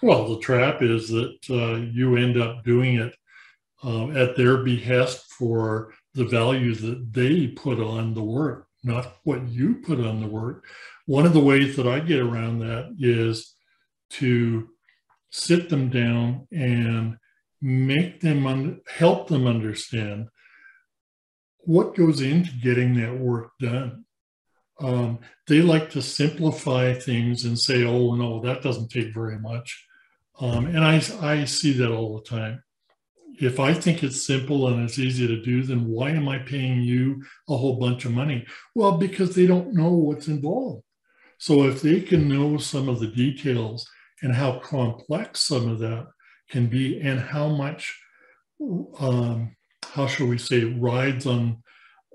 Well, 0.00 0.28
the 0.28 0.38
trap 0.38 0.82
is 0.82 1.08
that 1.08 1.36
uh, 1.50 1.74
you 1.92 2.16
end 2.16 2.40
up 2.40 2.62
doing 2.62 2.94
it 2.94 3.16
uh, 3.82 4.10
at 4.10 4.36
their 4.36 4.58
behest 4.58 5.32
for 5.32 5.92
the 6.16 6.24
value 6.24 6.74
that 6.74 7.12
they 7.12 7.46
put 7.46 7.78
on 7.78 8.14
the 8.14 8.22
work, 8.22 8.66
not 8.82 9.18
what 9.24 9.46
you 9.48 9.76
put 9.76 10.00
on 10.00 10.20
the 10.20 10.26
work. 10.26 10.64
One 11.04 11.26
of 11.26 11.34
the 11.34 11.40
ways 11.40 11.76
that 11.76 11.86
I 11.86 12.00
get 12.00 12.20
around 12.20 12.60
that 12.60 12.96
is 12.98 13.54
to 14.10 14.68
sit 15.30 15.68
them 15.68 15.90
down 15.90 16.48
and 16.50 17.18
make 17.60 18.20
them 18.20 18.46
un- 18.46 18.80
help 18.88 19.28
them 19.28 19.46
understand 19.46 20.28
what 21.58 21.96
goes 21.96 22.20
into 22.20 22.50
getting 22.62 22.94
that 22.94 23.18
work 23.18 23.50
done. 23.60 24.04
Um, 24.80 25.18
they 25.46 25.60
like 25.60 25.90
to 25.90 26.02
simplify 26.02 26.94
things 26.94 27.44
and 27.44 27.58
say, 27.58 27.84
"Oh 27.84 28.14
no, 28.14 28.40
that 28.42 28.62
doesn't 28.62 28.90
take 28.90 29.14
very 29.14 29.38
much," 29.38 29.86
um, 30.38 30.66
and 30.66 30.84
I 30.84 31.02
I 31.20 31.44
see 31.44 31.72
that 31.74 31.90
all 31.90 32.16
the 32.16 32.28
time. 32.28 32.62
If 33.38 33.60
I 33.60 33.74
think 33.74 34.02
it's 34.02 34.26
simple 34.26 34.68
and 34.68 34.82
it's 34.82 34.98
easy 34.98 35.26
to 35.26 35.42
do, 35.42 35.62
then 35.62 35.86
why 35.86 36.10
am 36.10 36.28
I 36.28 36.38
paying 36.38 36.82
you 36.82 37.22
a 37.48 37.56
whole 37.56 37.78
bunch 37.78 38.04
of 38.04 38.12
money? 38.12 38.46
Well, 38.74 38.96
because 38.96 39.34
they 39.34 39.46
don't 39.46 39.74
know 39.74 39.90
what's 39.90 40.28
involved. 40.28 40.84
So 41.38 41.64
if 41.64 41.82
they 41.82 42.00
can 42.00 42.28
know 42.28 42.56
some 42.56 42.88
of 42.88 43.00
the 43.00 43.08
details 43.08 43.88
and 44.22 44.34
how 44.34 44.58
complex 44.60 45.40
some 45.40 45.68
of 45.68 45.78
that 45.80 46.06
can 46.50 46.66
be, 46.66 47.00
and 47.00 47.20
how 47.20 47.48
much, 47.48 47.94
um, 48.98 49.54
how 49.84 50.06
shall 50.06 50.28
we 50.28 50.38
say, 50.38 50.64
rides 50.64 51.26
on 51.26 51.62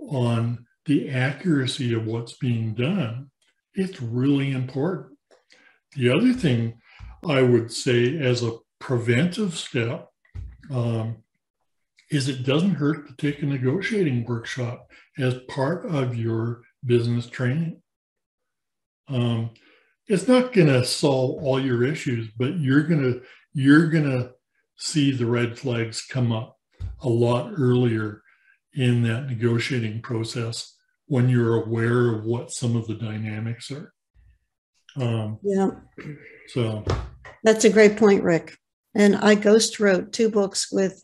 on 0.09 0.65
the 0.87 1.09
accuracy 1.09 1.93
of 1.93 2.05
what's 2.05 2.37
being 2.37 2.73
done, 2.73 3.29
it's 3.75 4.01
really 4.01 4.51
important. 4.51 5.17
The 5.95 6.09
other 6.09 6.33
thing 6.33 6.79
I 7.27 7.41
would 7.41 7.71
say 7.71 8.17
as 8.17 8.41
a 8.41 8.57
preventive 8.79 9.55
step 9.55 10.10
um, 10.71 11.17
is 12.09 12.27
it 12.27 12.45
doesn't 12.45 12.75
hurt 12.75 13.07
to 13.07 13.15
take 13.15 13.41
a 13.41 13.45
negotiating 13.45 14.25
workshop 14.25 14.89
as 15.17 15.35
part 15.47 15.85
of 15.85 16.15
your 16.15 16.61
business 16.85 17.27
training. 17.27 17.81
Um, 19.07 19.51
it's 20.07 20.27
not 20.27 20.53
going 20.53 20.67
to 20.67 20.85
solve 20.85 21.43
all 21.43 21.59
your 21.59 21.83
issues, 21.83 22.29
but 22.37 22.59
you're 22.59 22.83
going 22.83 23.01
to 23.01 23.21
you're 23.53 23.89
going 23.89 24.09
to 24.09 24.31
see 24.77 25.11
the 25.11 25.25
red 25.25 25.57
flags 25.57 26.05
come 26.05 26.31
up 26.31 26.57
a 27.01 27.09
lot 27.09 27.53
earlier 27.57 28.21
in 28.73 29.03
that 29.03 29.27
negotiating 29.27 30.01
process 30.01 30.75
when 31.07 31.27
you're 31.27 31.63
aware 31.63 32.15
of 32.15 32.23
what 32.23 32.51
some 32.51 32.75
of 32.75 32.87
the 32.87 32.95
dynamics 32.95 33.71
are. 33.71 33.93
Um, 34.95 35.39
yeah. 35.43 35.71
So 36.47 36.83
that's 37.43 37.65
a 37.65 37.69
great 37.69 37.97
point, 37.97 38.23
Rick. 38.23 38.57
And 38.93 39.15
I 39.15 39.35
ghost 39.35 39.79
wrote 39.79 40.11
two 40.11 40.29
books 40.29 40.71
with 40.71 41.03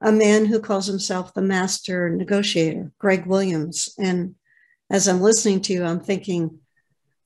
a 0.00 0.12
man 0.12 0.44
who 0.46 0.60
calls 0.60 0.86
himself 0.86 1.34
the 1.34 1.42
master 1.42 2.08
negotiator, 2.10 2.92
Greg 2.98 3.26
Williams. 3.26 3.94
And 3.98 4.34
as 4.90 5.08
I'm 5.08 5.20
listening 5.20 5.60
to 5.62 5.72
you, 5.72 5.84
I'm 5.84 6.00
thinking 6.00 6.58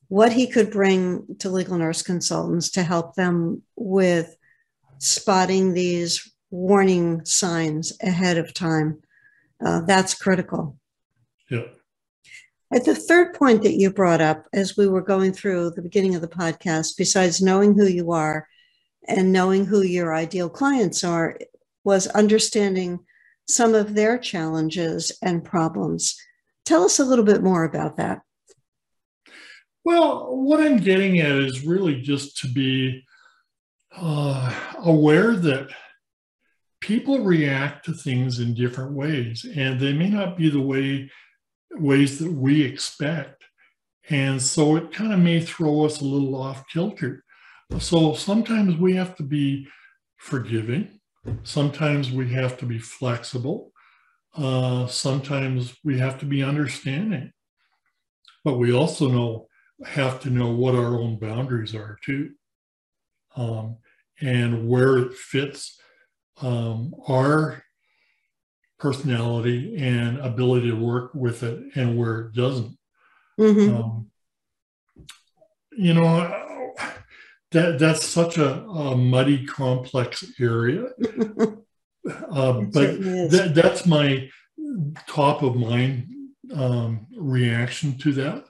what 0.08 0.32
he 0.32 0.46
could 0.46 0.70
bring 0.70 1.36
to 1.40 1.50
legal 1.50 1.76
nurse 1.76 2.02
consultants 2.02 2.70
to 2.70 2.82
help 2.82 3.14
them 3.14 3.62
with 3.76 4.36
spotting 4.98 5.74
these 5.74 6.32
warning 6.50 7.24
signs 7.24 7.92
ahead 8.02 8.38
of 8.38 8.52
time 8.54 9.02
uh, 9.64 9.80
that's 9.82 10.14
critical. 10.14 10.76
Yeah. 11.50 11.64
At 12.72 12.84
the 12.84 12.94
third 12.94 13.34
point 13.34 13.62
that 13.62 13.74
you 13.74 13.90
brought 13.90 14.20
up 14.20 14.46
as 14.52 14.76
we 14.76 14.86
were 14.86 15.02
going 15.02 15.32
through 15.32 15.70
the 15.70 15.82
beginning 15.82 16.14
of 16.14 16.20
the 16.20 16.28
podcast, 16.28 16.96
besides 16.96 17.42
knowing 17.42 17.74
who 17.74 17.86
you 17.86 18.12
are 18.12 18.46
and 19.08 19.32
knowing 19.32 19.66
who 19.66 19.82
your 19.82 20.14
ideal 20.14 20.48
clients 20.48 21.02
are, 21.04 21.36
was 21.84 22.06
understanding 22.08 23.00
some 23.48 23.74
of 23.74 23.94
their 23.94 24.18
challenges 24.18 25.12
and 25.22 25.44
problems. 25.44 26.16
Tell 26.64 26.84
us 26.84 26.98
a 26.98 27.04
little 27.04 27.24
bit 27.24 27.42
more 27.42 27.64
about 27.64 27.96
that. 27.96 28.22
Well, 29.84 30.36
what 30.36 30.60
I'm 30.60 30.76
getting 30.76 31.20
at 31.20 31.32
is 31.32 31.66
really 31.66 32.00
just 32.00 32.36
to 32.38 32.48
be 32.48 33.02
uh, 33.96 34.54
aware 34.78 35.34
that 35.34 35.68
people 36.80 37.20
react 37.20 37.86
to 37.86 37.92
things 37.92 38.40
in 38.40 38.54
different 38.54 38.92
ways, 38.92 39.46
and 39.56 39.80
they 39.80 39.92
may 39.92 40.08
not 40.08 40.36
be 40.36 40.48
the 40.50 40.60
way 40.60 41.10
ways 41.72 42.18
that 42.18 42.30
we 42.30 42.62
expect. 42.62 43.44
And 44.08 44.42
so 44.42 44.76
it 44.76 44.92
kind 44.92 45.12
of 45.12 45.20
may 45.20 45.40
throw 45.40 45.84
us 45.84 46.00
a 46.00 46.04
little 46.04 46.34
off 46.34 46.64
kilter. 46.68 47.24
So 47.78 48.14
sometimes 48.14 48.76
we 48.76 48.94
have 48.96 49.16
to 49.16 49.22
be 49.22 49.66
forgiving. 50.16 51.00
Sometimes 51.44 52.10
we 52.10 52.32
have 52.32 52.58
to 52.58 52.66
be 52.66 52.78
flexible. 52.78 53.72
Uh, 54.36 54.86
sometimes 54.86 55.76
we 55.84 55.98
have 55.98 56.18
to 56.20 56.26
be 56.26 56.42
understanding. 56.42 57.32
But 58.44 58.58
we 58.58 58.72
also 58.72 59.08
know 59.08 59.46
have 59.84 60.20
to 60.20 60.30
know 60.30 60.50
what 60.50 60.74
our 60.74 60.98
own 60.98 61.18
boundaries 61.18 61.74
are 61.74 61.98
too, 62.04 62.32
um, 63.34 63.78
and 64.20 64.68
where 64.68 64.98
it 64.98 65.14
fits 65.14 65.80
um, 66.42 66.94
our 67.08 67.62
personality 68.78 69.76
and 69.78 70.18
ability 70.18 70.70
to 70.70 70.76
work 70.76 71.14
with 71.14 71.42
it 71.42 71.62
and 71.76 71.96
where 71.96 72.20
it 72.20 72.34
doesn't. 72.34 72.76
Mm-hmm. 73.38 73.74
Um, 73.74 74.10
you 75.72 75.94
know, 75.94 76.49
that 77.52 77.78
that's 77.78 78.04
such 78.04 78.38
a, 78.38 78.62
a 78.62 78.96
muddy, 78.96 79.46
complex 79.46 80.24
area. 80.40 80.84
uh, 82.30 82.60
but 82.72 83.00
that, 83.30 83.52
that's 83.54 83.86
my 83.86 84.28
top 85.06 85.42
of 85.42 85.56
mind 85.56 86.08
um, 86.54 87.06
reaction 87.16 87.98
to 87.98 88.12
that. 88.12 88.44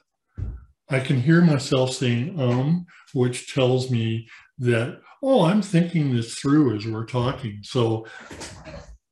I 0.88 1.00
can 1.00 1.20
hear 1.20 1.40
myself 1.40 1.92
saying 1.92 2.40
um, 2.40 2.86
which 3.12 3.54
tells 3.54 3.90
me 3.90 4.28
that 4.58 5.00
oh, 5.22 5.44
I'm 5.44 5.62
thinking 5.62 6.14
this 6.14 6.34
through 6.34 6.76
as 6.76 6.86
we're 6.86 7.04
talking. 7.04 7.60
So, 7.62 8.06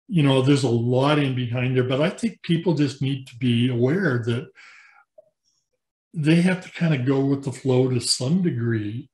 you 0.09 0.23
know, 0.23 0.43
there's 0.43 0.65
a 0.65 0.71
lot 0.71 1.19
in 1.19 1.35
behind 1.35 1.77
there, 1.77 1.85
but 1.85 2.01
I 2.01 2.11
think 2.11 2.43
people 2.43 2.75
just 2.75 3.03
need 3.03 3.27
to 3.29 3.37
be 3.37 3.69
aware 3.69 4.23
that 4.25 4.49
they 6.15 6.37
have 6.37 6.65
to 6.65 6.71
kind 6.71 6.95
of 6.95 7.07
go 7.07 7.21
with 7.25 7.45
the 7.45 7.53
flow 7.53 7.89
to 7.89 8.01
some 8.01 8.43
degree, 8.43 9.11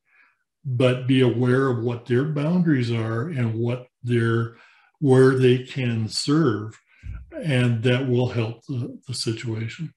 but 0.64 1.06
be 1.06 1.20
aware 1.20 1.68
of 1.68 1.84
what 1.84 2.06
their 2.06 2.24
boundaries 2.24 2.90
are 2.90 3.28
and 3.28 3.54
what 3.54 3.86
their 4.02 4.56
where 5.00 5.38
they 5.38 5.58
can 5.58 6.08
serve, 6.08 6.78
and 7.42 7.82
that 7.82 8.08
will 8.08 8.28
help 8.28 8.64
the, 8.66 8.98
the 9.06 9.12
situation. 9.12 9.92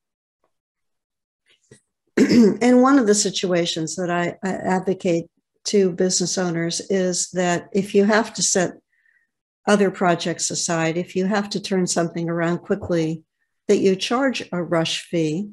and 2.18 2.82
one 2.82 3.00
of 3.00 3.08
the 3.08 3.16
situations 3.16 3.96
that 3.96 4.10
I, 4.10 4.36
I 4.44 4.50
advocate 4.50 5.26
to 5.66 5.92
business 5.92 6.38
owners 6.38 6.82
is 6.90 7.30
that 7.32 7.70
if 7.74 7.94
you 7.94 8.06
have 8.06 8.34
to 8.34 8.44
set 8.44 8.74
other 9.68 9.92
projects 9.92 10.50
aside, 10.50 10.98
if 10.98 11.16
you 11.16 11.26
have 11.26 11.50
to 11.52 11.60
turn 11.60 11.86
something 11.86 12.30
around 12.30 12.60
quickly, 12.60 13.24
that 13.68 13.78
you 13.78 13.96
charge 13.96 14.48
a 14.52 14.64
rush 14.64 15.04
fee, 15.04 15.50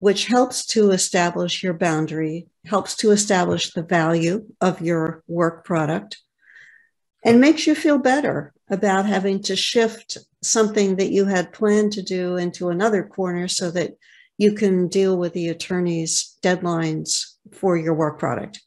which 0.00 0.26
helps 0.26 0.66
to 0.66 0.90
establish 0.90 1.62
your 1.62 1.74
boundary, 1.74 2.48
helps 2.66 2.96
to 2.96 3.10
establish 3.10 3.72
the 3.72 3.82
value 3.82 4.46
of 4.60 4.80
your 4.80 5.22
work 5.26 5.64
product, 5.64 6.18
and 7.24 7.40
makes 7.40 7.66
you 7.66 7.74
feel 7.74 7.98
better 7.98 8.52
about 8.70 9.06
having 9.06 9.42
to 9.42 9.56
shift 9.56 10.18
something 10.42 10.96
that 10.96 11.10
you 11.10 11.26
had 11.26 11.52
planned 11.52 11.92
to 11.92 12.02
do 12.02 12.36
into 12.36 12.68
another 12.68 13.02
corner 13.02 13.48
so 13.48 13.70
that 13.70 13.92
you 14.38 14.52
can 14.52 14.88
deal 14.88 15.16
with 15.16 15.32
the 15.32 15.48
attorney's 15.48 16.36
deadlines 16.42 17.34
for 17.52 17.76
your 17.76 17.94
work 17.94 18.18
product. 18.18 18.60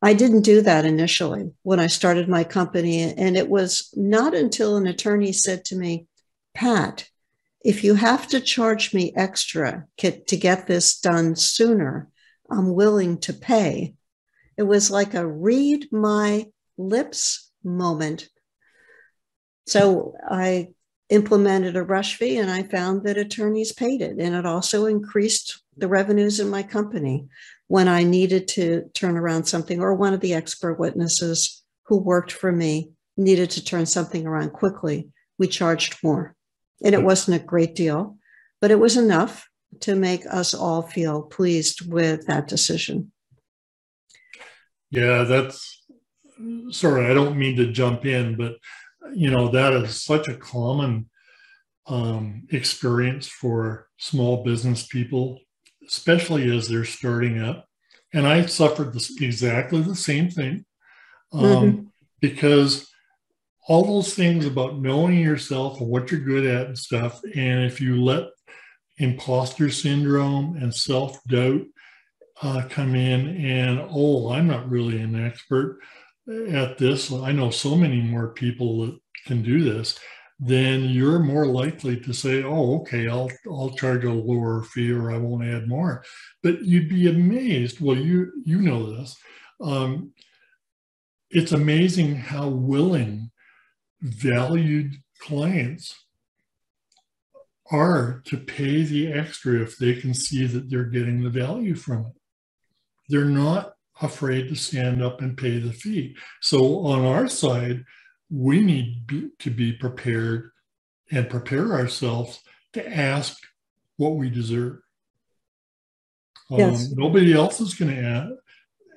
I 0.00 0.14
didn't 0.14 0.42
do 0.42 0.62
that 0.62 0.84
initially 0.84 1.52
when 1.62 1.78
I 1.80 1.86
started 1.86 2.28
my 2.28 2.44
company. 2.44 3.00
And 3.02 3.36
it 3.36 3.48
was 3.48 3.92
not 3.96 4.34
until 4.34 4.76
an 4.76 4.86
attorney 4.86 5.32
said 5.32 5.64
to 5.66 5.76
me, 5.76 6.06
Pat, 6.54 7.08
if 7.64 7.84
you 7.84 7.94
have 7.94 8.26
to 8.28 8.40
charge 8.40 8.92
me 8.92 9.12
extra 9.16 9.86
to 9.98 10.36
get 10.36 10.66
this 10.66 10.98
done 10.98 11.36
sooner, 11.36 12.08
I'm 12.50 12.74
willing 12.74 13.18
to 13.20 13.32
pay. 13.32 13.94
It 14.56 14.64
was 14.64 14.90
like 14.90 15.14
a 15.14 15.26
read 15.26 15.88
my 15.92 16.46
lips 16.76 17.50
moment. 17.64 18.28
So 19.66 20.14
I 20.28 20.68
implemented 21.08 21.76
a 21.76 21.82
rush 21.82 22.16
fee 22.16 22.38
and 22.38 22.50
I 22.50 22.62
found 22.62 23.04
that 23.04 23.18
attorneys 23.18 23.72
paid 23.72 24.00
it. 24.00 24.16
And 24.18 24.34
it 24.34 24.46
also 24.46 24.86
increased 24.86 25.62
the 25.76 25.88
revenues 25.88 26.40
in 26.40 26.48
my 26.48 26.62
company 26.62 27.28
when 27.68 27.88
I 27.88 28.02
needed 28.02 28.48
to 28.48 28.90
turn 28.94 29.16
around 29.16 29.44
something, 29.44 29.80
or 29.80 29.94
one 29.94 30.12
of 30.12 30.20
the 30.20 30.34
expert 30.34 30.78
witnesses 30.78 31.62
who 31.84 31.98
worked 31.98 32.32
for 32.32 32.52
me 32.52 32.92
needed 33.16 33.50
to 33.50 33.64
turn 33.64 33.86
something 33.86 34.26
around 34.26 34.52
quickly. 34.52 35.10
We 35.38 35.48
charged 35.48 35.96
more. 36.02 36.34
And 36.84 36.94
it 36.94 37.02
wasn't 37.02 37.40
a 37.40 37.44
great 37.44 37.74
deal, 37.74 38.18
but 38.60 38.70
it 38.70 38.78
was 38.78 38.96
enough 38.96 39.48
to 39.80 39.94
make 39.94 40.26
us 40.26 40.54
all 40.54 40.82
feel 40.82 41.22
pleased 41.22 41.90
with 41.90 42.26
that 42.26 42.48
decision. 42.48 43.12
Yeah, 44.90 45.24
that's 45.24 45.82
sorry, 46.70 47.06
I 47.10 47.14
don't 47.14 47.38
mean 47.38 47.56
to 47.56 47.72
jump 47.72 48.04
in, 48.04 48.36
but 48.36 48.56
you 49.14 49.30
know, 49.30 49.48
that 49.48 49.72
is 49.72 50.02
such 50.02 50.28
a 50.28 50.36
common 50.36 51.08
um, 51.86 52.46
experience 52.50 53.26
for 53.26 53.88
small 53.98 54.44
business 54.44 54.86
people, 54.86 55.40
especially 55.86 56.54
as 56.54 56.68
they're 56.68 56.84
starting 56.84 57.40
up. 57.40 57.66
And 58.12 58.26
I 58.26 58.46
suffered 58.46 58.92
this, 58.92 59.20
exactly 59.20 59.82
the 59.82 59.96
same 59.96 60.30
thing 60.30 60.64
um, 61.32 61.42
mm-hmm. 61.42 61.82
because 62.20 62.88
all 63.68 63.84
those 63.84 64.14
things 64.14 64.44
about 64.44 64.78
knowing 64.78 65.18
yourself 65.18 65.80
and 65.80 65.88
what 65.88 66.10
you're 66.10 66.20
good 66.20 66.46
at 66.46 66.66
and 66.66 66.78
stuff. 66.78 67.20
And 67.34 67.64
if 67.64 67.80
you 67.80 68.02
let 68.02 68.24
imposter 69.02 69.68
syndrome 69.70 70.56
and 70.56 70.74
self 70.74 71.22
doubt 71.24 71.62
uh, 72.42 72.62
come 72.68 72.94
in, 72.94 73.36
and 73.44 73.86
oh, 73.90 74.30
I'm 74.32 74.46
not 74.46 74.68
really 74.68 75.00
an 75.00 75.22
expert 75.22 75.80
at 76.50 76.78
this. 76.78 77.12
I 77.12 77.32
know 77.32 77.50
so 77.50 77.76
many 77.76 78.00
more 78.00 78.28
people 78.28 78.86
that 78.86 78.98
can 79.26 79.42
do 79.42 79.62
this. 79.62 79.98
Then 80.38 80.84
you're 80.84 81.20
more 81.20 81.46
likely 81.46 82.00
to 82.00 82.12
say, 82.12 82.42
"Oh, 82.42 82.80
okay, 82.80 83.08
I'll 83.08 83.30
I'll 83.46 83.70
charge 83.70 84.04
a 84.04 84.12
lower 84.12 84.64
fee, 84.64 84.90
or 84.92 85.12
I 85.12 85.18
won't 85.18 85.44
add 85.44 85.68
more." 85.68 86.04
But 86.42 86.62
you'd 86.64 86.88
be 86.88 87.08
amazed. 87.08 87.80
Well, 87.80 87.96
you 87.96 88.32
you 88.44 88.60
know 88.60 88.96
this. 88.96 89.16
Um, 89.60 90.12
it's 91.30 91.52
amazing 91.52 92.16
how 92.16 92.48
willing 92.48 93.30
valued 94.00 94.96
clients 95.20 95.94
are 97.72 98.22
to 98.26 98.36
pay 98.36 98.82
the 98.82 99.12
extra 99.12 99.60
if 99.60 99.78
they 99.78 99.94
can 99.94 100.14
see 100.14 100.46
that 100.46 100.68
they're 100.68 100.84
getting 100.84 101.22
the 101.22 101.30
value 101.30 101.74
from 101.74 102.06
it. 102.06 102.12
They're 103.08 103.24
not 103.24 103.74
afraid 104.00 104.48
to 104.48 104.54
stand 104.54 105.02
up 105.02 105.20
and 105.20 105.36
pay 105.36 105.58
the 105.58 105.72
fee. 105.72 106.16
So 106.40 106.86
on 106.86 107.04
our 107.04 107.28
side, 107.28 107.84
we 108.30 108.60
need 108.60 109.06
be, 109.06 109.30
to 109.40 109.50
be 109.50 109.72
prepared 109.72 110.50
and 111.10 111.28
prepare 111.28 111.72
ourselves 111.72 112.40
to 112.72 112.88
ask 112.88 113.36
what 113.96 114.16
we 114.16 114.30
deserve. 114.30 114.78
Um, 116.50 116.58
yes. 116.58 116.90
Nobody 116.92 117.32
else 117.32 117.60
is 117.60 117.74
going 117.74 117.94
to 117.94 118.02
ask, 118.02 118.32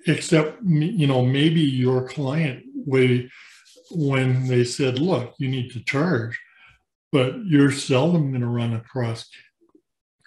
except 0.08 0.62
you 0.64 1.08
know 1.08 1.24
maybe 1.24 1.62
your 1.62 2.08
client 2.08 2.64
way 2.74 3.30
when 3.92 4.48
they 4.48 4.64
said, 4.64 5.00
look, 5.00 5.36
you 5.38 5.48
need 5.48 5.72
to 5.72 5.84
charge, 5.84 6.40
but 7.16 7.46
you're 7.46 7.72
seldom 7.72 8.32
going 8.32 8.42
to 8.42 8.48
run 8.48 8.74
across 8.74 9.30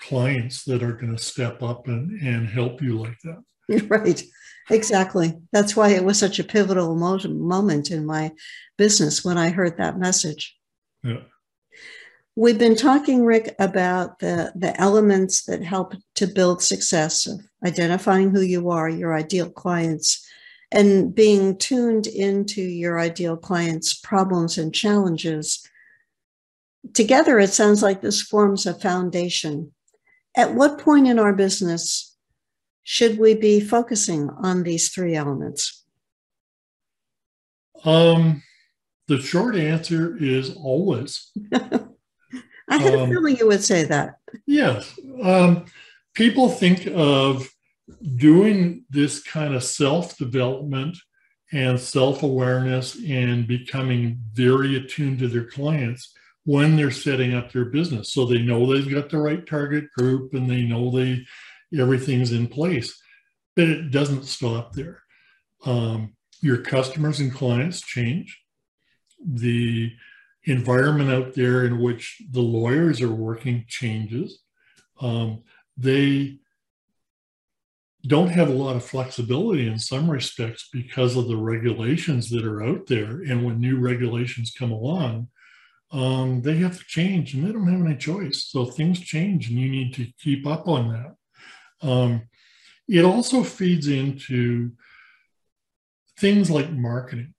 clients 0.01 0.65
that 0.65 0.83
are 0.83 0.95
going 0.95 1.15
to 1.15 1.23
step 1.23 1.63
up 1.63 1.87
and, 1.87 2.19
and 2.23 2.49
help 2.49 2.81
you 2.81 2.99
like 2.99 3.19
that. 3.25 3.43
Right, 3.89 4.23
exactly. 4.71 5.35
That's 5.53 5.77
why 5.77 5.91
it 5.91 6.03
was 6.03 6.19
such 6.19 6.39
a 6.39 6.45
pivotal 6.45 6.97
moment 6.97 7.91
in 7.91 8.07
my 8.07 8.33
business 8.79 9.23
when 9.23 9.37
I 9.37 9.51
heard 9.51 9.77
that 9.77 9.99
message. 9.99 10.57
Yeah. 11.05 11.21
We've 12.35 12.59
been 12.59 12.77
talking, 12.77 13.27
Rick, 13.27 13.55
about 13.59 14.21
the, 14.21 14.51
the 14.57 14.75
elements 14.81 15.45
that 15.45 15.63
help 15.63 15.93
to 16.15 16.27
build 16.27 16.63
success 16.63 17.27
of 17.27 17.43
identifying 17.67 18.31
who 18.31 18.41
you 18.41 18.71
are, 18.71 18.89
your 18.89 19.15
ideal 19.15 19.51
clients, 19.51 20.27
and 20.73 21.15
being 21.15 21.59
tuned 21.59 22.07
into 22.07 22.63
your 22.63 22.99
ideal 22.99 23.37
client's 23.37 23.93
problems 23.93 24.57
and 24.57 24.75
challenges. 24.75 25.68
Together, 26.95 27.39
it 27.39 27.53
sounds 27.53 27.83
like 27.83 28.01
this 28.01 28.23
forms 28.23 28.67
a 28.67 28.75
foundation. 28.75 29.73
At 30.37 30.55
what 30.55 30.79
point 30.79 31.09
in 31.09 31.19
our 31.19 31.33
business 31.33 32.17
should 32.85 33.19
we 33.19 33.35
be 33.35 33.61
focusing 33.61 34.31
on 34.43 34.63
these 34.63 34.89
three 34.89 35.15
elements? 35.15 35.85
Um, 37.85 38.43
the 39.09 39.21
short 39.21 39.57
answer 39.57 40.17
is 40.19 40.55
always. 40.57 41.31
I 41.53 42.77
had 42.77 42.95
um, 42.95 43.01
a 43.01 43.07
feeling 43.09 43.37
you 43.37 43.47
would 43.47 43.63
say 43.63 43.85
that. 43.85 44.19
Yes. 44.47 44.99
Um, 45.23 45.67
people 46.15 46.49
think 46.49 46.87
of 46.95 47.49
doing 48.17 48.85
this 48.91 49.23
kind 49.23 49.55
of 49.55 49.65
self 49.65 50.17
development 50.17 50.97
and 51.53 51.81
self 51.81 52.23
awareness 52.23 52.99
and 53.07 53.47
becoming 53.47 54.21
very 54.33 54.77
attuned 54.77 55.19
to 55.21 55.29
their 55.29 55.47
clients 55.47 56.15
when 56.49 56.77
they're 56.77 56.91
setting 56.91 57.35
up 57.35 57.53
their 57.53 57.67
business. 57.67 58.11
So 58.11 58.25
they 58.25 58.39
know 58.39 58.65
they've 58.65 58.91
got 58.91 59.11
the 59.11 59.19
right 59.19 59.47
target 59.47 59.93
group 59.93 60.33
and 60.33 60.49
they 60.49 60.63
know 60.63 60.91
they 60.91 61.27
everything's 61.79 62.33
in 62.33 62.47
place. 62.47 62.99
But 63.55 63.69
it 63.69 63.91
doesn't 63.91 64.25
stop 64.25 64.73
there. 64.73 65.03
Um, 65.67 66.15
your 66.41 66.57
customers 66.57 67.21
and 67.21 67.35
clients 67.35 67.83
change. 67.83 68.41
The 69.23 69.93
environment 70.45 71.11
out 71.11 71.35
there 71.35 71.67
in 71.67 71.81
which 71.81 72.23
the 72.31 72.41
lawyers 72.41 73.03
are 73.03 73.15
working 73.15 73.67
changes. 73.69 74.41
Um, 75.03 75.43
they 75.77 76.39
don't 78.07 78.31
have 78.31 78.49
a 78.49 78.55
lot 78.55 78.75
of 78.75 78.87
flexibility 78.87 79.69
in 79.69 79.79
some 79.79 80.11
respects 80.11 80.71
because 80.73 81.15
of 81.15 81.29
the 81.29 81.37
regulations 81.37 82.31
that 82.31 82.47
are 82.47 82.63
out 82.63 82.87
there. 82.87 83.21
And 83.21 83.45
when 83.45 83.61
new 83.61 83.79
regulations 83.79 84.55
come 84.59 84.73
along, 84.73 85.29
um, 85.91 86.43
they 86.43 86.57
have 86.57 86.79
to 86.79 86.85
change 86.85 87.35
and 87.35 87.47
they 87.47 87.53
don't 87.53 87.69
have 87.69 87.85
any 87.85 87.97
choice. 87.97 88.45
So 88.45 88.65
things 88.65 89.01
change 89.01 89.49
and 89.49 89.59
you 89.59 89.71
need 89.71 89.95
to 89.95 90.07
keep 90.23 90.47
up 90.47 90.69
on 90.69 90.93
that. 90.93 91.89
Um, 91.89 92.23
it 92.89 93.05
also 93.05 93.43
feeds 93.43 93.89
into 93.89 94.73
things 96.19 96.51
like 96.51 96.71
marketing. 96.71 97.35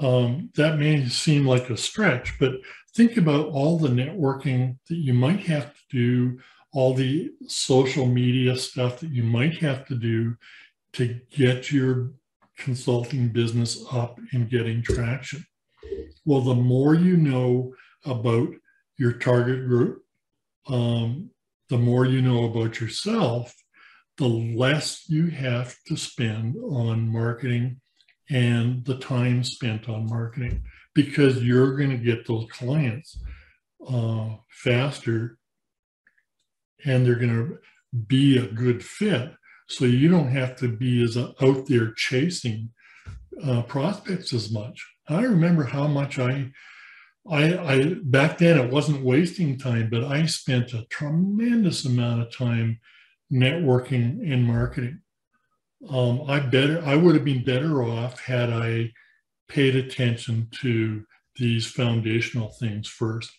Um, 0.00 0.50
that 0.56 0.78
may 0.78 1.06
seem 1.06 1.46
like 1.46 1.70
a 1.70 1.76
stretch, 1.76 2.38
but 2.40 2.54
think 2.94 3.16
about 3.16 3.46
all 3.48 3.78
the 3.78 3.88
networking 3.88 4.78
that 4.88 4.96
you 4.96 5.14
might 5.14 5.40
have 5.46 5.72
to 5.74 5.80
do 5.90 6.38
all 6.72 6.94
the 6.94 7.30
social 7.46 8.06
media 8.06 8.56
stuff 8.56 9.00
that 9.00 9.10
you 9.10 9.22
might 9.22 9.58
have 9.58 9.86
to 9.86 9.94
do 9.94 10.34
to 10.94 11.20
get 11.30 11.70
your 11.70 12.12
consulting 12.56 13.28
business 13.28 13.84
up 13.92 14.18
and 14.32 14.50
getting 14.50 14.82
traction. 14.82 15.44
Well, 16.24 16.40
the 16.40 16.54
more 16.54 16.94
you 16.94 17.16
know 17.16 17.74
about 18.04 18.48
your 18.98 19.12
target 19.12 19.66
group, 19.66 20.02
um, 20.68 21.30
the 21.68 21.78
more 21.78 22.06
you 22.06 22.22
know 22.22 22.44
about 22.44 22.80
yourself, 22.80 23.54
the 24.18 24.28
less 24.28 25.08
you 25.08 25.28
have 25.28 25.74
to 25.86 25.96
spend 25.96 26.56
on 26.56 27.10
marketing 27.10 27.80
and 28.30 28.84
the 28.84 28.98
time 28.98 29.42
spent 29.42 29.88
on 29.88 30.06
marketing 30.06 30.62
because 30.94 31.42
you're 31.42 31.76
going 31.76 31.90
to 31.90 31.96
get 31.96 32.26
those 32.26 32.46
clients 32.50 33.18
uh, 33.88 34.28
faster 34.50 35.38
and 36.84 37.06
they're 37.06 37.14
going 37.16 37.30
to 37.30 37.58
be 38.06 38.38
a 38.38 38.46
good 38.46 38.84
fit. 38.84 39.32
So 39.68 39.84
you 39.84 40.08
don't 40.08 40.30
have 40.30 40.56
to 40.56 40.68
be 40.68 41.02
as 41.02 41.16
out 41.16 41.66
there 41.66 41.92
chasing 41.96 42.70
uh, 43.42 43.62
prospects 43.62 44.32
as 44.32 44.52
much. 44.52 44.86
I 45.08 45.22
remember 45.22 45.64
how 45.64 45.86
much 45.86 46.18
I, 46.18 46.52
I, 47.28 47.58
I 47.58 47.94
back 48.02 48.38
then 48.38 48.58
it 48.58 48.72
wasn't 48.72 49.04
wasting 49.04 49.58
time, 49.58 49.88
but 49.90 50.04
I 50.04 50.26
spent 50.26 50.72
a 50.72 50.86
tremendous 50.86 51.84
amount 51.84 52.22
of 52.22 52.34
time 52.34 52.80
networking 53.32 54.32
and 54.32 54.44
marketing. 54.44 55.00
Um, 55.88 56.22
I 56.28 56.40
better 56.40 56.82
I 56.84 56.96
would 56.96 57.14
have 57.14 57.24
been 57.24 57.44
better 57.44 57.82
off 57.82 58.20
had 58.20 58.50
I 58.50 58.92
paid 59.48 59.74
attention 59.76 60.48
to 60.60 61.04
these 61.36 61.66
foundational 61.66 62.50
things 62.50 62.88
first. 62.88 63.30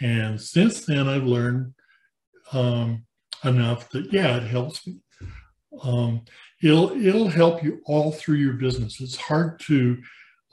And 0.00 0.40
since 0.40 0.84
then, 0.84 1.08
I've 1.08 1.24
learned 1.24 1.72
um, 2.52 3.06
enough 3.44 3.88
that 3.90 4.12
yeah, 4.12 4.36
it 4.36 4.44
helps 4.44 4.86
me. 4.86 5.00
Um, 5.82 6.22
it'll 6.62 6.92
it'll 6.92 7.28
help 7.28 7.62
you 7.62 7.80
all 7.86 8.12
through 8.12 8.36
your 8.36 8.54
business. 8.54 9.00
It's 9.00 9.16
hard 9.16 9.60
to 9.60 9.98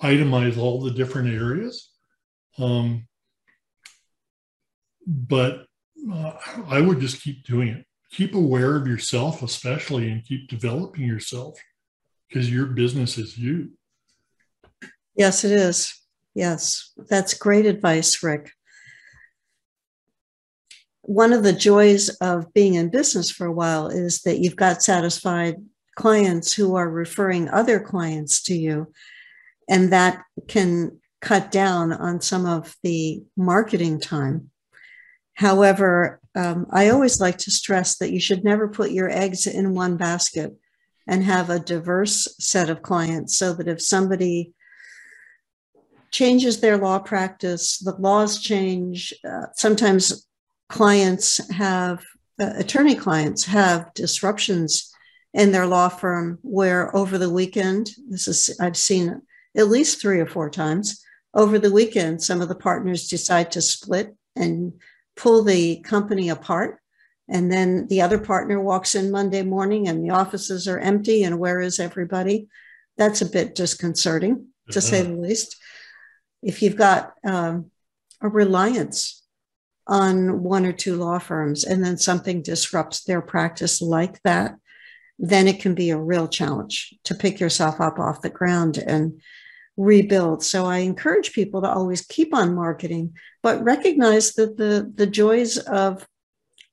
itemize 0.04 0.58
all 0.58 0.82
the 0.82 0.92
different 0.92 1.34
areas, 1.34 1.90
um, 2.60 3.08
but 5.08 5.66
uh, 6.12 6.34
I 6.68 6.82
would 6.82 7.00
just 7.00 7.22
keep 7.22 7.46
doing 7.46 7.70
it. 7.70 7.86
Keep 8.12 8.36
aware 8.36 8.76
of 8.76 8.86
yourself, 8.86 9.42
especially, 9.42 10.12
and 10.12 10.24
keep 10.24 10.50
developing 10.50 11.06
yourself 11.06 11.58
because 12.28 12.52
your 12.52 12.68
business 12.68 13.18
is 13.18 13.38
you. 13.38 13.72
Yes, 15.16 15.44
it 15.44 15.52
is. 15.52 16.00
Yes, 16.36 16.92
that's 16.98 17.34
great 17.34 17.66
advice, 17.66 18.22
Rick. 18.22 18.52
One 21.04 21.34
of 21.34 21.44
the 21.44 21.54
joys 21.54 22.10
of 22.10 22.54
being 22.54 22.76
in 22.76 22.90
business 22.90 23.30
for 23.30 23.46
a 23.46 23.52
while 23.52 23.88
is 23.88 24.22
that 24.22 24.40
you've 24.40 24.56
got 24.56 24.84
satisfied 24.84 25.56
clients 25.96 26.54
who 26.54 26.76
are 26.76 26.90
referring 26.90 27.50
other 27.50 27.80
clients 27.80 28.42
to 28.44 28.56
you. 28.56 28.92
And 29.70 29.92
that 29.92 30.24
can 30.48 31.00
cut 31.22 31.52
down 31.52 31.94
on 31.94 32.22
some 32.22 32.46
of 32.46 32.76
the 32.84 33.24
marketing 33.38 34.00
time. 34.00 34.50
However, 35.36 36.20
um, 36.36 36.68
I 36.72 36.90
always 36.90 37.20
like 37.20 37.38
to 37.40 37.52
stress 37.52 37.98
that 37.98 38.12
you 38.12 38.20
should 38.20 38.44
never 38.44 38.68
put 38.68 38.92
your 38.92 39.10
eggs 39.10 39.48
in 39.48 39.74
one 39.74 39.98
basket 39.98 40.54
and 41.08 41.24
have 41.24 41.50
a 41.50 41.60
diverse 41.60 42.28
set 42.40 42.70
of 42.70 42.82
clients 42.82 43.38
so 43.38 43.54
that 43.54 43.68
if 43.68 43.82
somebody 43.82 44.54
changes 46.12 46.60
their 46.60 46.78
law 46.78 47.00
practice, 47.00 47.80
the 47.80 47.96
laws 47.96 48.40
change. 48.40 49.14
Uh, 49.28 49.48
sometimes 49.56 50.28
clients 50.70 51.42
have, 51.52 52.04
uh, 52.40 52.52
attorney 52.56 52.96
clients 52.96 53.46
have 53.46 53.94
disruptions 53.96 54.92
in 55.34 55.52
their 55.52 55.66
law 55.66 55.90
firm 55.90 56.38
where 56.44 56.96
over 56.96 57.18
the 57.18 57.30
weekend, 57.30 57.90
this 58.08 58.28
is, 58.28 58.56
I've 58.62 58.78
seen 58.78 59.22
at 59.56 59.70
least 59.70 60.02
three 60.02 60.20
or 60.20 60.26
four 60.26 60.50
times, 60.50 61.04
over 61.34 61.58
the 61.58 61.72
weekend, 61.72 62.22
some 62.22 62.42
of 62.42 62.50
the 62.50 62.56
partners 62.56 63.08
decide 63.08 63.52
to 63.52 63.62
split 63.62 64.16
and 64.36 64.74
pull 65.16 65.44
the 65.44 65.78
company 65.82 66.30
apart. 66.30 66.80
And 67.28 67.52
then 67.52 67.88
the 67.88 68.02
other 68.02 68.20
partner 68.20 68.60
walks 68.60 68.96
in 68.96 69.12
Monday 69.12 69.42
morning 69.42 69.88
and 69.88 70.04
the 70.04 70.12
offices 70.12 70.68
are 70.68 70.80
empty. 70.80 71.24
And 71.24 71.40
where 71.40 71.60
is 71.60 71.80
everybody? 71.80 72.48
That's 72.98 73.22
a 73.22 73.30
bit 73.30 73.56
disconcerting, 73.56 74.48
to 74.72 74.82
say 74.82 75.02
the 75.02 75.14
least. 75.14 75.56
If 76.44 76.62
you've 76.62 76.76
got 76.76 77.14
um, 77.26 77.72
a 78.22 78.28
reliance 78.28 79.24
on 79.88 80.44
one 80.44 80.66
or 80.66 80.74
two 80.74 80.96
law 80.96 81.18
firms 81.18 81.64
and 81.64 81.84
then 81.84 81.98
something 81.98 82.42
disrupts 82.42 83.04
their 83.04 83.22
practice 83.22 83.82
like 83.82 84.22
that, 84.24 84.56
then 85.18 85.48
it 85.48 85.60
can 85.60 85.74
be 85.74 85.90
a 85.90 85.98
real 85.98 86.28
challenge 86.28 86.94
to 87.06 87.16
pick 87.16 87.40
yourself 87.40 87.82
up 87.82 87.98
off 87.98 88.22
the 88.22 88.30
ground 88.30 88.78
and 88.78 89.22
rebuild. 89.78 90.44
So 90.44 90.66
I 90.66 90.80
encourage 90.80 91.34
people 91.34 91.62
to 91.62 91.70
always 91.70 92.02
keep 92.02 92.34
on 92.34 92.56
marketing, 92.56 93.14
but 93.42 93.64
recognize 93.64 94.34
that 94.34 94.58
the, 94.58 94.92
the 94.94 95.08
joys 95.08 95.58
of 95.58 96.08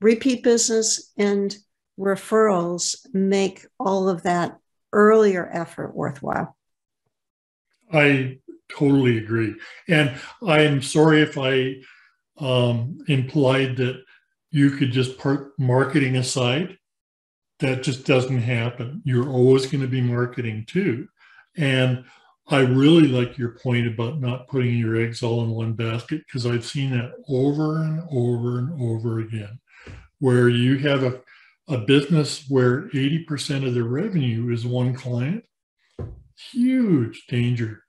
repeat 0.00 0.42
business 0.42 1.12
and 1.16 1.56
referrals 1.98 2.96
make 3.12 3.66
all 3.78 4.08
of 4.08 4.22
that 4.24 4.58
earlier 4.92 5.48
effort 5.52 5.94
worthwhile. 5.94 6.56
I 7.92 8.38
totally 8.70 9.18
agree. 9.18 9.54
And 9.88 10.14
I'm 10.46 10.82
sorry 10.82 11.22
if 11.22 11.36
I 11.36 11.76
um, 12.38 12.98
implied 13.08 13.76
that 13.76 14.02
you 14.50 14.70
could 14.70 14.92
just 14.92 15.18
put 15.18 15.52
marketing 15.58 16.16
aside 16.16 16.76
that 17.60 17.82
just 17.82 18.06
doesn't 18.06 18.40
happen. 18.40 19.02
You're 19.04 19.28
always 19.28 19.66
going 19.66 19.82
to 19.82 19.88
be 19.88 20.00
marketing 20.00 20.64
too. 20.66 21.08
And 21.56 22.04
I 22.50 22.60
really 22.60 23.06
like 23.06 23.38
your 23.38 23.50
point 23.50 23.86
about 23.86 24.20
not 24.20 24.48
putting 24.48 24.76
your 24.76 25.00
eggs 25.00 25.22
all 25.22 25.44
in 25.44 25.50
one 25.50 25.74
basket 25.74 26.22
because 26.26 26.46
I've 26.46 26.66
seen 26.66 26.90
that 26.90 27.12
over 27.28 27.76
and 27.76 28.02
over 28.10 28.58
and 28.58 28.82
over 28.82 29.20
again, 29.20 29.60
where 30.18 30.48
you 30.48 30.78
have 30.78 31.04
a, 31.04 31.20
a 31.68 31.78
business 31.78 32.46
where 32.48 32.88
80% 32.88 33.66
of 33.66 33.74
the 33.74 33.84
revenue 33.84 34.52
is 34.52 34.66
one 34.66 34.94
client. 34.94 35.44
Huge 36.52 37.26
danger 37.28 37.84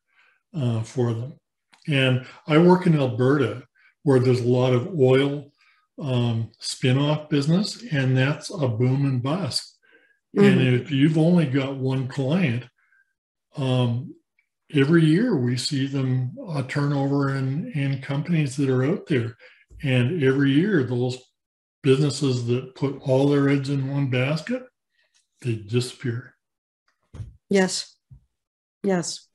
uh, 0.55 0.83
for 0.83 1.13
them. 1.13 1.33
And 1.87 2.25
I 2.45 2.59
work 2.59 2.85
in 2.85 2.99
Alberta 2.99 3.63
where 4.03 4.19
there's 4.19 4.41
a 4.41 4.47
lot 4.47 4.73
of 4.73 4.99
oil 4.99 5.51
um, 5.99 6.51
spin-off 6.59 7.29
business, 7.29 7.83
and 7.91 8.17
that's 8.17 8.49
a 8.49 8.67
boom 8.67 9.05
and 9.05 9.21
bust. 9.21 9.77
Mm-hmm. 10.35 10.47
And 10.47 10.61
if 10.61 10.91
you've 10.91 11.17
only 11.17 11.45
got 11.45 11.75
one 11.75 12.07
client, 12.07 12.65
um, 13.57 14.13
every 14.73 15.05
year 15.05 15.35
we 15.35 15.57
see 15.57 15.87
them 15.87 16.35
uh, 16.47 16.63
turnover 16.63 17.35
in, 17.35 17.71
in 17.73 18.01
companies 18.01 18.55
that 18.57 18.69
are 18.69 18.83
out 18.83 19.07
there. 19.07 19.37
And 19.83 20.23
every 20.23 20.51
year, 20.51 20.83
those 20.83 21.17
businesses 21.81 22.45
that 22.47 22.75
put 22.75 22.99
all 23.01 23.29
their 23.29 23.49
eggs 23.49 23.69
in 23.69 23.91
one 23.91 24.09
basket, 24.09 24.63
they 25.41 25.55
disappear. 25.55 26.35
Yes. 27.49 27.95
Yes. 28.83 29.27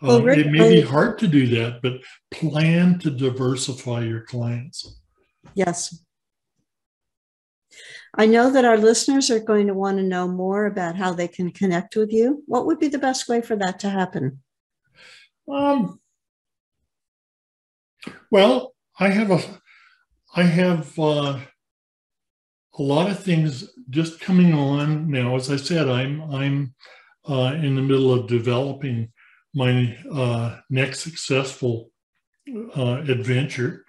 Well, 0.00 0.18
um, 0.18 0.24
Rick, 0.24 0.38
it 0.38 0.50
may 0.50 0.76
be 0.76 0.80
hard 0.82 1.18
to 1.18 1.26
do 1.26 1.46
that, 1.56 1.80
but 1.82 1.94
plan 2.30 2.98
to 3.00 3.10
diversify 3.10 4.00
your 4.00 4.20
clients. 4.20 5.00
Yes. 5.54 6.04
I 8.14 8.26
know 8.26 8.50
that 8.50 8.64
our 8.64 8.78
listeners 8.78 9.30
are 9.30 9.38
going 9.38 9.66
to 9.66 9.74
want 9.74 9.98
to 9.98 10.02
know 10.02 10.26
more 10.26 10.66
about 10.66 10.96
how 10.96 11.12
they 11.12 11.28
can 11.28 11.50
connect 11.50 11.96
with 11.96 12.12
you. 12.12 12.42
What 12.46 12.66
would 12.66 12.78
be 12.78 12.88
the 12.88 12.98
best 12.98 13.28
way 13.28 13.40
for 13.40 13.56
that 13.56 13.80
to 13.80 13.90
happen? 13.90 14.42
Um, 15.50 16.00
well, 18.30 18.74
I 18.98 19.08
have 19.08 19.30
a, 19.30 19.40
I 20.34 20.42
have 20.42 20.98
uh, 20.98 21.38
a 22.78 22.82
lot 22.82 23.10
of 23.10 23.22
things 23.22 23.68
just 23.90 24.20
coming 24.20 24.54
on 24.54 25.10
now. 25.10 25.36
As 25.36 25.50
I 25.50 25.56
said, 25.56 25.88
I'm 25.88 26.22
I'm 26.32 26.74
uh, 27.28 27.54
in 27.54 27.74
the 27.74 27.82
middle 27.82 28.12
of 28.12 28.26
developing 28.26 29.12
my 29.54 29.96
uh, 30.12 30.58
next 30.70 31.00
successful 31.00 31.90
uh, 32.76 33.02
adventure. 33.08 33.84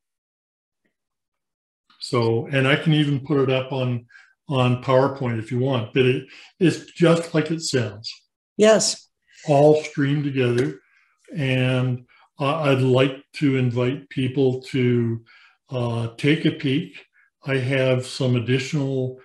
So, 1.99 2.47
and 2.47 2.67
I 2.67 2.75
can 2.75 2.93
even 2.93 3.25
put 3.25 3.39
it 3.39 3.49
up 3.49 3.71
on 3.71 4.05
on 4.49 4.83
PowerPoint 4.83 5.39
if 5.39 5.49
you 5.51 5.59
want, 5.59 5.93
but 5.93 6.05
it, 6.05 6.25
it's 6.59 6.91
just 6.91 7.33
like 7.33 7.49
it 7.49 7.61
sounds. 7.61 8.13
Yes. 8.57 9.07
All 9.47 9.81
streamed 9.83 10.25
together. 10.25 10.81
And 11.33 12.05
uh, 12.39 12.63
I'd 12.63 12.81
like 12.81 13.23
to 13.35 13.55
invite 13.57 14.09
people 14.09 14.61
to 14.63 15.23
uh, 15.69 16.09
take 16.17 16.45
a 16.45 16.51
peek. 16.51 17.05
I 17.45 17.57
have 17.57 18.05
some 18.05 18.35
additional 18.35 19.19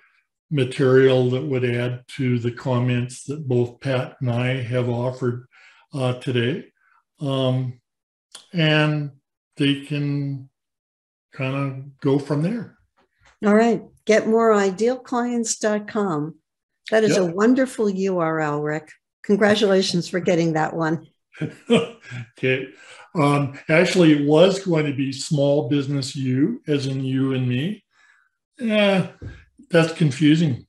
material 0.51 1.31
that 1.31 1.45
would 1.45 1.65
add 1.65 2.05
to 2.17 2.39
the 2.39 2.53
comments 2.53 3.25
that 3.25 3.47
both 3.47 3.81
Pat 3.81 4.17
and 4.21 4.31
I 4.31 4.63
have 4.63 4.89
offered 4.89 5.47
uh, 5.93 6.15
today. 6.15 6.69
Um, 7.21 7.81
and 8.53 9.11
they 9.57 9.85
can 9.85 10.49
kind 11.33 11.57
of 11.57 11.99
go 12.01 12.19
from 12.19 12.43
there. 12.43 12.79
All 13.45 13.55
right. 13.55 13.85
GetMoreIdealClients.com. 14.07 16.35
That 16.91 17.05
is 17.05 17.17
yep. 17.17 17.21
a 17.21 17.27
wonderful 17.27 17.85
URL, 17.87 18.65
Rick. 18.65 18.91
Congratulations 19.25 20.09
for 20.09 20.21
getting 20.21 20.55
that 20.55 20.75
one. 20.75 21.07
okay. 21.71 22.69
Um, 23.15 23.59
actually, 23.69 24.13
it 24.13 24.27
was 24.27 24.65
going 24.65 24.87
to 24.87 24.95
be 24.95 25.13
small 25.13 25.69
business 25.69 26.17
you, 26.17 26.63
as 26.67 26.87
in 26.87 27.05
you 27.05 27.35
and 27.35 27.47
me. 27.47 27.85
Yeah, 28.59 29.09
that's 29.71 29.93
confusing. 29.93 30.67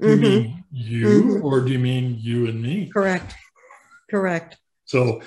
Do 0.00 0.08
you 0.08 0.16
mm-hmm. 0.16 0.22
mean 0.22 0.64
you 0.70 1.06
mm-hmm. 1.06 1.44
or 1.44 1.60
do 1.62 1.72
you 1.72 1.78
mean 1.78 2.16
you 2.18 2.46
and 2.46 2.60
me? 2.60 2.90
Correct. 2.92 3.34
Correct. 4.10 4.58
So 4.84 5.22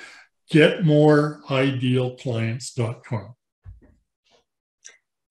getmoreidealclients.com. 0.52 3.36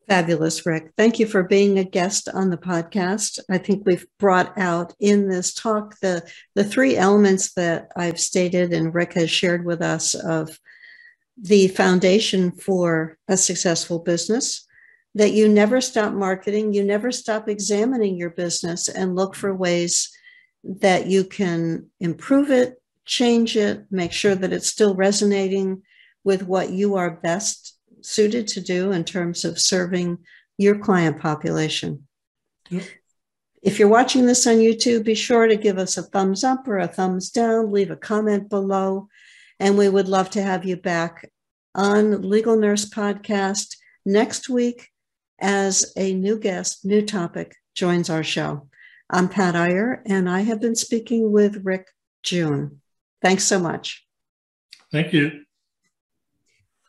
Fabulous, 0.08 0.64
Rick. 0.64 0.92
Thank 0.96 1.18
you 1.18 1.26
for 1.26 1.42
being 1.42 1.78
a 1.78 1.84
guest 1.84 2.30
on 2.30 2.48
the 2.48 2.56
podcast. 2.56 3.38
I 3.50 3.58
think 3.58 3.82
we've 3.84 4.06
brought 4.18 4.56
out 4.56 4.94
in 5.00 5.28
this 5.28 5.52
talk 5.52 6.00
the, 6.00 6.26
the 6.54 6.64
three 6.64 6.96
elements 6.96 7.52
that 7.54 7.88
I've 7.94 8.18
stated 8.18 8.72
and 8.72 8.94
Rick 8.94 9.12
has 9.14 9.30
shared 9.30 9.66
with 9.66 9.82
us 9.82 10.14
of 10.14 10.58
the 11.36 11.68
foundation 11.68 12.52
for 12.52 13.18
a 13.28 13.36
successful 13.36 13.98
business, 13.98 14.66
that 15.14 15.32
you 15.32 15.48
never 15.48 15.80
stop 15.80 16.12
marketing, 16.12 16.72
you 16.72 16.84
never 16.84 17.10
stop 17.10 17.48
examining 17.48 18.16
your 18.16 18.30
business 18.30 18.88
and 18.88 19.16
look 19.16 19.34
for 19.34 19.54
ways 19.54 20.10
that 20.62 21.06
you 21.06 21.24
can 21.24 21.86
improve 22.00 22.50
it, 22.50 22.80
change 23.04 23.56
it, 23.56 23.84
make 23.90 24.12
sure 24.12 24.34
that 24.34 24.52
it's 24.52 24.68
still 24.68 24.94
resonating 24.94 25.82
with 26.24 26.42
what 26.42 26.70
you 26.70 26.96
are 26.96 27.10
best 27.10 27.76
suited 28.02 28.46
to 28.46 28.60
do 28.60 28.92
in 28.92 29.04
terms 29.04 29.44
of 29.44 29.58
serving 29.58 30.18
your 30.58 30.78
client 30.78 31.18
population. 31.20 32.06
Yep. 32.70 32.84
If 33.62 33.78
you're 33.78 33.88
watching 33.88 34.26
this 34.26 34.46
on 34.46 34.56
YouTube, 34.56 35.04
be 35.04 35.14
sure 35.14 35.46
to 35.46 35.56
give 35.56 35.78
us 35.78 35.96
a 35.96 36.02
thumbs 36.02 36.44
up 36.44 36.68
or 36.68 36.78
a 36.78 36.86
thumbs 36.86 37.30
down, 37.30 37.72
leave 37.72 37.90
a 37.90 37.96
comment 37.96 38.48
below, 38.48 39.08
and 39.58 39.76
we 39.76 39.88
would 39.88 40.08
love 40.08 40.30
to 40.30 40.42
have 40.42 40.64
you 40.64 40.76
back 40.76 41.28
on 41.74 42.22
Legal 42.22 42.56
Nurse 42.56 42.88
Podcast 42.88 43.76
next 44.04 44.48
week 44.48 44.90
as 45.38 45.92
a 45.96 46.14
new 46.14 46.38
guest, 46.38 46.84
new 46.84 47.02
topic 47.02 47.56
joins 47.74 48.10
our 48.10 48.24
show. 48.24 48.68
I'm 49.10 49.28
Pat 49.28 49.54
Iyer, 49.54 50.02
and 50.06 50.28
I 50.28 50.40
have 50.40 50.60
been 50.60 50.74
speaking 50.74 51.32
with 51.32 51.64
Rick 51.64 51.88
June. 52.22 52.80
Thanks 53.22 53.44
so 53.44 53.58
much. 53.58 54.04
Thank 54.92 55.12
you. 55.12 55.44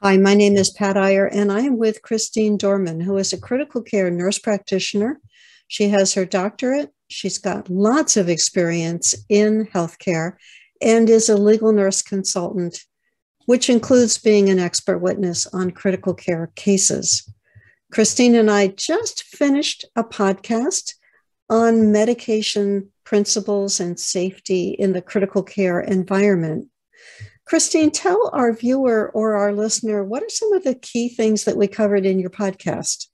Hi, 0.01 0.17
my 0.17 0.33
name 0.33 0.55
is 0.55 0.69
Pat 0.69 0.97
Iyer, 0.97 1.27
and 1.27 1.51
I 1.51 1.61
am 1.61 1.77
with 1.77 2.01
Christine 2.01 2.57
Dorman, 2.57 3.01
who 3.01 3.17
is 3.17 3.33
a 3.33 3.39
critical 3.39 3.81
care 3.81 4.09
nurse 4.09 4.39
practitioner. 4.39 5.19
She 5.67 5.89
has 5.89 6.13
her 6.13 6.25
doctorate, 6.25 6.91
she's 7.09 7.37
got 7.37 7.69
lots 7.69 8.17
of 8.17 8.29
experience 8.29 9.15
in 9.29 9.67
healthcare, 9.67 10.33
and 10.81 11.09
is 11.09 11.29
a 11.29 11.37
legal 11.37 11.71
nurse 11.71 12.01
consultant, 12.01 12.85
which 13.45 13.69
includes 13.69 14.17
being 14.17 14.49
an 14.49 14.59
expert 14.59 14.99
witness 14.99 15.45
on 15.47 15.71
critical 15.71 16.13
care 16.13 16.51
cases. 16.55 17.29
Christine 17.91 18.35
and 18.35 18.51
I 18.51 18.67
just 18.67 19.23
finished 19.23 19.85
a 19.95 20.03
podcast 20.03 20.93
on 21.49 21.91
medication 21.91 22.91
principles 23.03 23.79
and 23.79 23.99
safety 23.99 24.69
in 24.69 24.93
the 24.93 25.01
critical 25.01 25.41
care 25.41 25.79
environment. 25.79 26.67
Christine, 27.45 27.89
tell 27.89 28.29
our 28.31 28.53
viewer 28.53 29.09
or 29.15 29.33
our 29.33 29.51
listener 29.51 30.03
what 30.03 30.21
are 30.21 30.29
some 30.29 30.53
of 30.53 30.63
the 30.63 30.75
key 30.75 31.09
things 31.09 31.45
that 31.45 31.57
we 31.57 31.67
covered 31.67 32.05
in 32.05 32.19
your 32.19 32.29
podcast? 32.29 33.07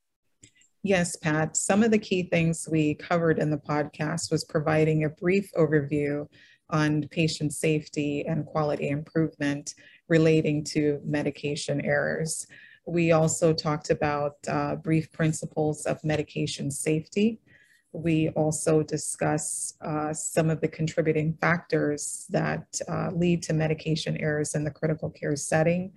Yes, 0.84 1.15
Pat. 1.15 1.55
Some 1.55 1.82
of 1.82 1.91
the 1.91 1.97
key 1.97 2.23
things 2.23 2.67
we 2.69 2.95
covered 2.95 3.39
in 3.39 3.49
the 3.49 3.57
podcast 3.57 4.30
was 4.30 4.43
providing 4.43 5.05
a 5.05 5.09
brief 5.09 5.49
overview 5.57 6.28
on 6.69 7.07
patient 7.07 7.53
safety 7.53 8.26
and 8.28 8.45
quality 8.45 8.89
improvement 8.89 9.73
relating 10.09 10.65
to 10.65 10.99
medication 11.05 11.80
errors. 11.80 12.45
We 12.86 13.12
also 13.12 13.54
talked 13.54 13.90
about 13.90 14.36
uh, 14.48 14.76
brief 14.76 15.12
principles 15.12 15.86
of 15.86 16.04
medication 16.04 16.70
safety 16.70 17.40
we 17.96 18.30
also 18.30 18.84
discuss 18.84 19.74
uh, 19.82 20.14
some 20.14 20.50
of 20.50 20.60
the 20.60 20.68
contributing 20.68 21.38
factors 21.40 22.26
that 22.30 22.80
uh, 22.90 23.10
lead 23.14 23.42
to 23.44 23.54
medication 23.54 24.18
errors 24.18 24.54
in 24.54 24.64
the 24.64 24.72
critical 24.72 25.10
care 25.10 25.36
setting, 25.36 25.94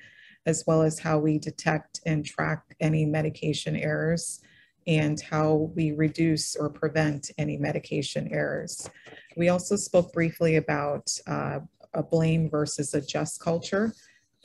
as 0.46 0.64
well 0.66 0.82
as 0.82 1.00
how 1.00 1.18
we 1.18 1.38
detect 1.38 2.00
and 2.06 2.24
track 2.24 2.62
any 2.80 3.04
medication 3.04 3.74
errors 3.76 4.40
and 4.86 5.20
how 5.20 5.70
we 5.74 5.92
reduce 5.92 6.56
or 6.56 6.70
prevent 6.70 7.30
any 7.36 7.56
medication 7.56 8.28
errors. 8.32 8.88
We 9.36 9.48
also 9.48 9.76
spoke 9.76 10.12
briefly 10.12 10.56
about 10.56 11.10
uh, 11.26 11.60
a 11.94 12.02
blame 12.02 12.48
versus 12.48 12.94
a 12.94 13.00
just 13.00 13.40
culture 13.40 13.92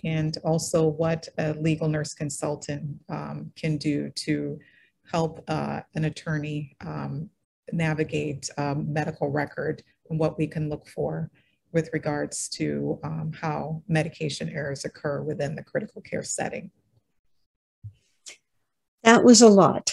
and 0.04 0.38
also 0.44 0.88
what 0.88 1.28
a 1.38 1.54
legal 1.54 1.88
nurse 1.88 2.14
consultant 2.14 3.00
um, 3.10 3.52
can 3.56 3.78
do 3.78 4.10
to 4.12 4.60
help 5.12 5.44
uh, 5.48 5.82
an 5.96 6.06
attorney 6.06 6.76
um, 6.86 7.30
navigate 7.72 8.50
um, 8.58 8.92
medical 8.92 9.30
record 9.30 9.84
and 10.10 10.20
what 10.20 10.38
we 10.38 10.48
can 10.48 10.70
look 10.70 10.88
for 10.88 11.30
with 11.72 11.90
regards 11.94 12.48
to 12.48 13.00
um, 13.04 13.32
how 13.40 13.82
medication 13.88 14.50
errors 14.50 14.86
occur 14.86 15.22
within 15.22 15.56
the 15.56 15.64
critical 15.64 16.02
care 16.02 16.24
setting. 16.24 16.70
That 19.04 19.24
was 19.24 19.42
a 19.42 19.50
lot. 19.50 19.92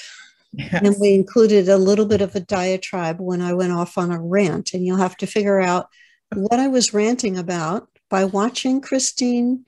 Yes. 0.53 0.83
And 0.85 0.97
we 1.01 1.15
included 1.15 1.69
a 1.69 1.79
little 1.79 2.07
bit 2.07 2.21
of 2.21 2.35
a 2.35 2.41
diatribe 2.41 3.21
when 3.21 3.41
I 3.41 3.55
went 3.55 3.73
off 3.73 3.97
on 3.97 4.11
a 4.11 4.21
rant. 4.21 4.75
And 4.75 4.85
you'll 4.85 4.97
have 4.99 5.17
to 5.19 5.27
figure 5.27 5.61
out 5.61 5.89
what 6.35 6.61
I 6.61 6.69
was 6.69 6.93
ranting 6.93 7.39
about 7.39 7.89
by 8.09 8.25
watching 8.25 8.81
Christine 8.81 9.65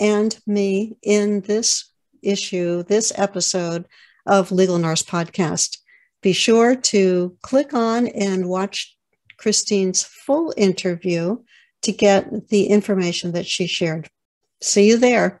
and 0.00 0.36
me 0.46 0.96
in 1.02 1.42
this 1.42 1.92
issue, 2.22 2.82
this 2.82 3.12
episode 3.16 3.86
of 4.26 4.50
Legal 4.50 4.78
Nurse 4.78 5.02
Podcast. 5.02 5.76
Be 6.22 6.32
sure 6.32 6.74
to 6.74 7.36
click 7.42 7.72
on 7.72 8.08
and 8.08 8.48
watch 8.48 8.96
Christine's 9.36 10.02
full 10.02 10.52
interview 10.56 11.38
to 11.82 11.92
get 11.92 12.48
the 12.48 12.66
information 12.66 13.32
that 13.32 13.46
she 13.46 13.66
shared. 13.66 14.08
See 14.60 14.88
you 14.88 14.98
there. 14.98 15.40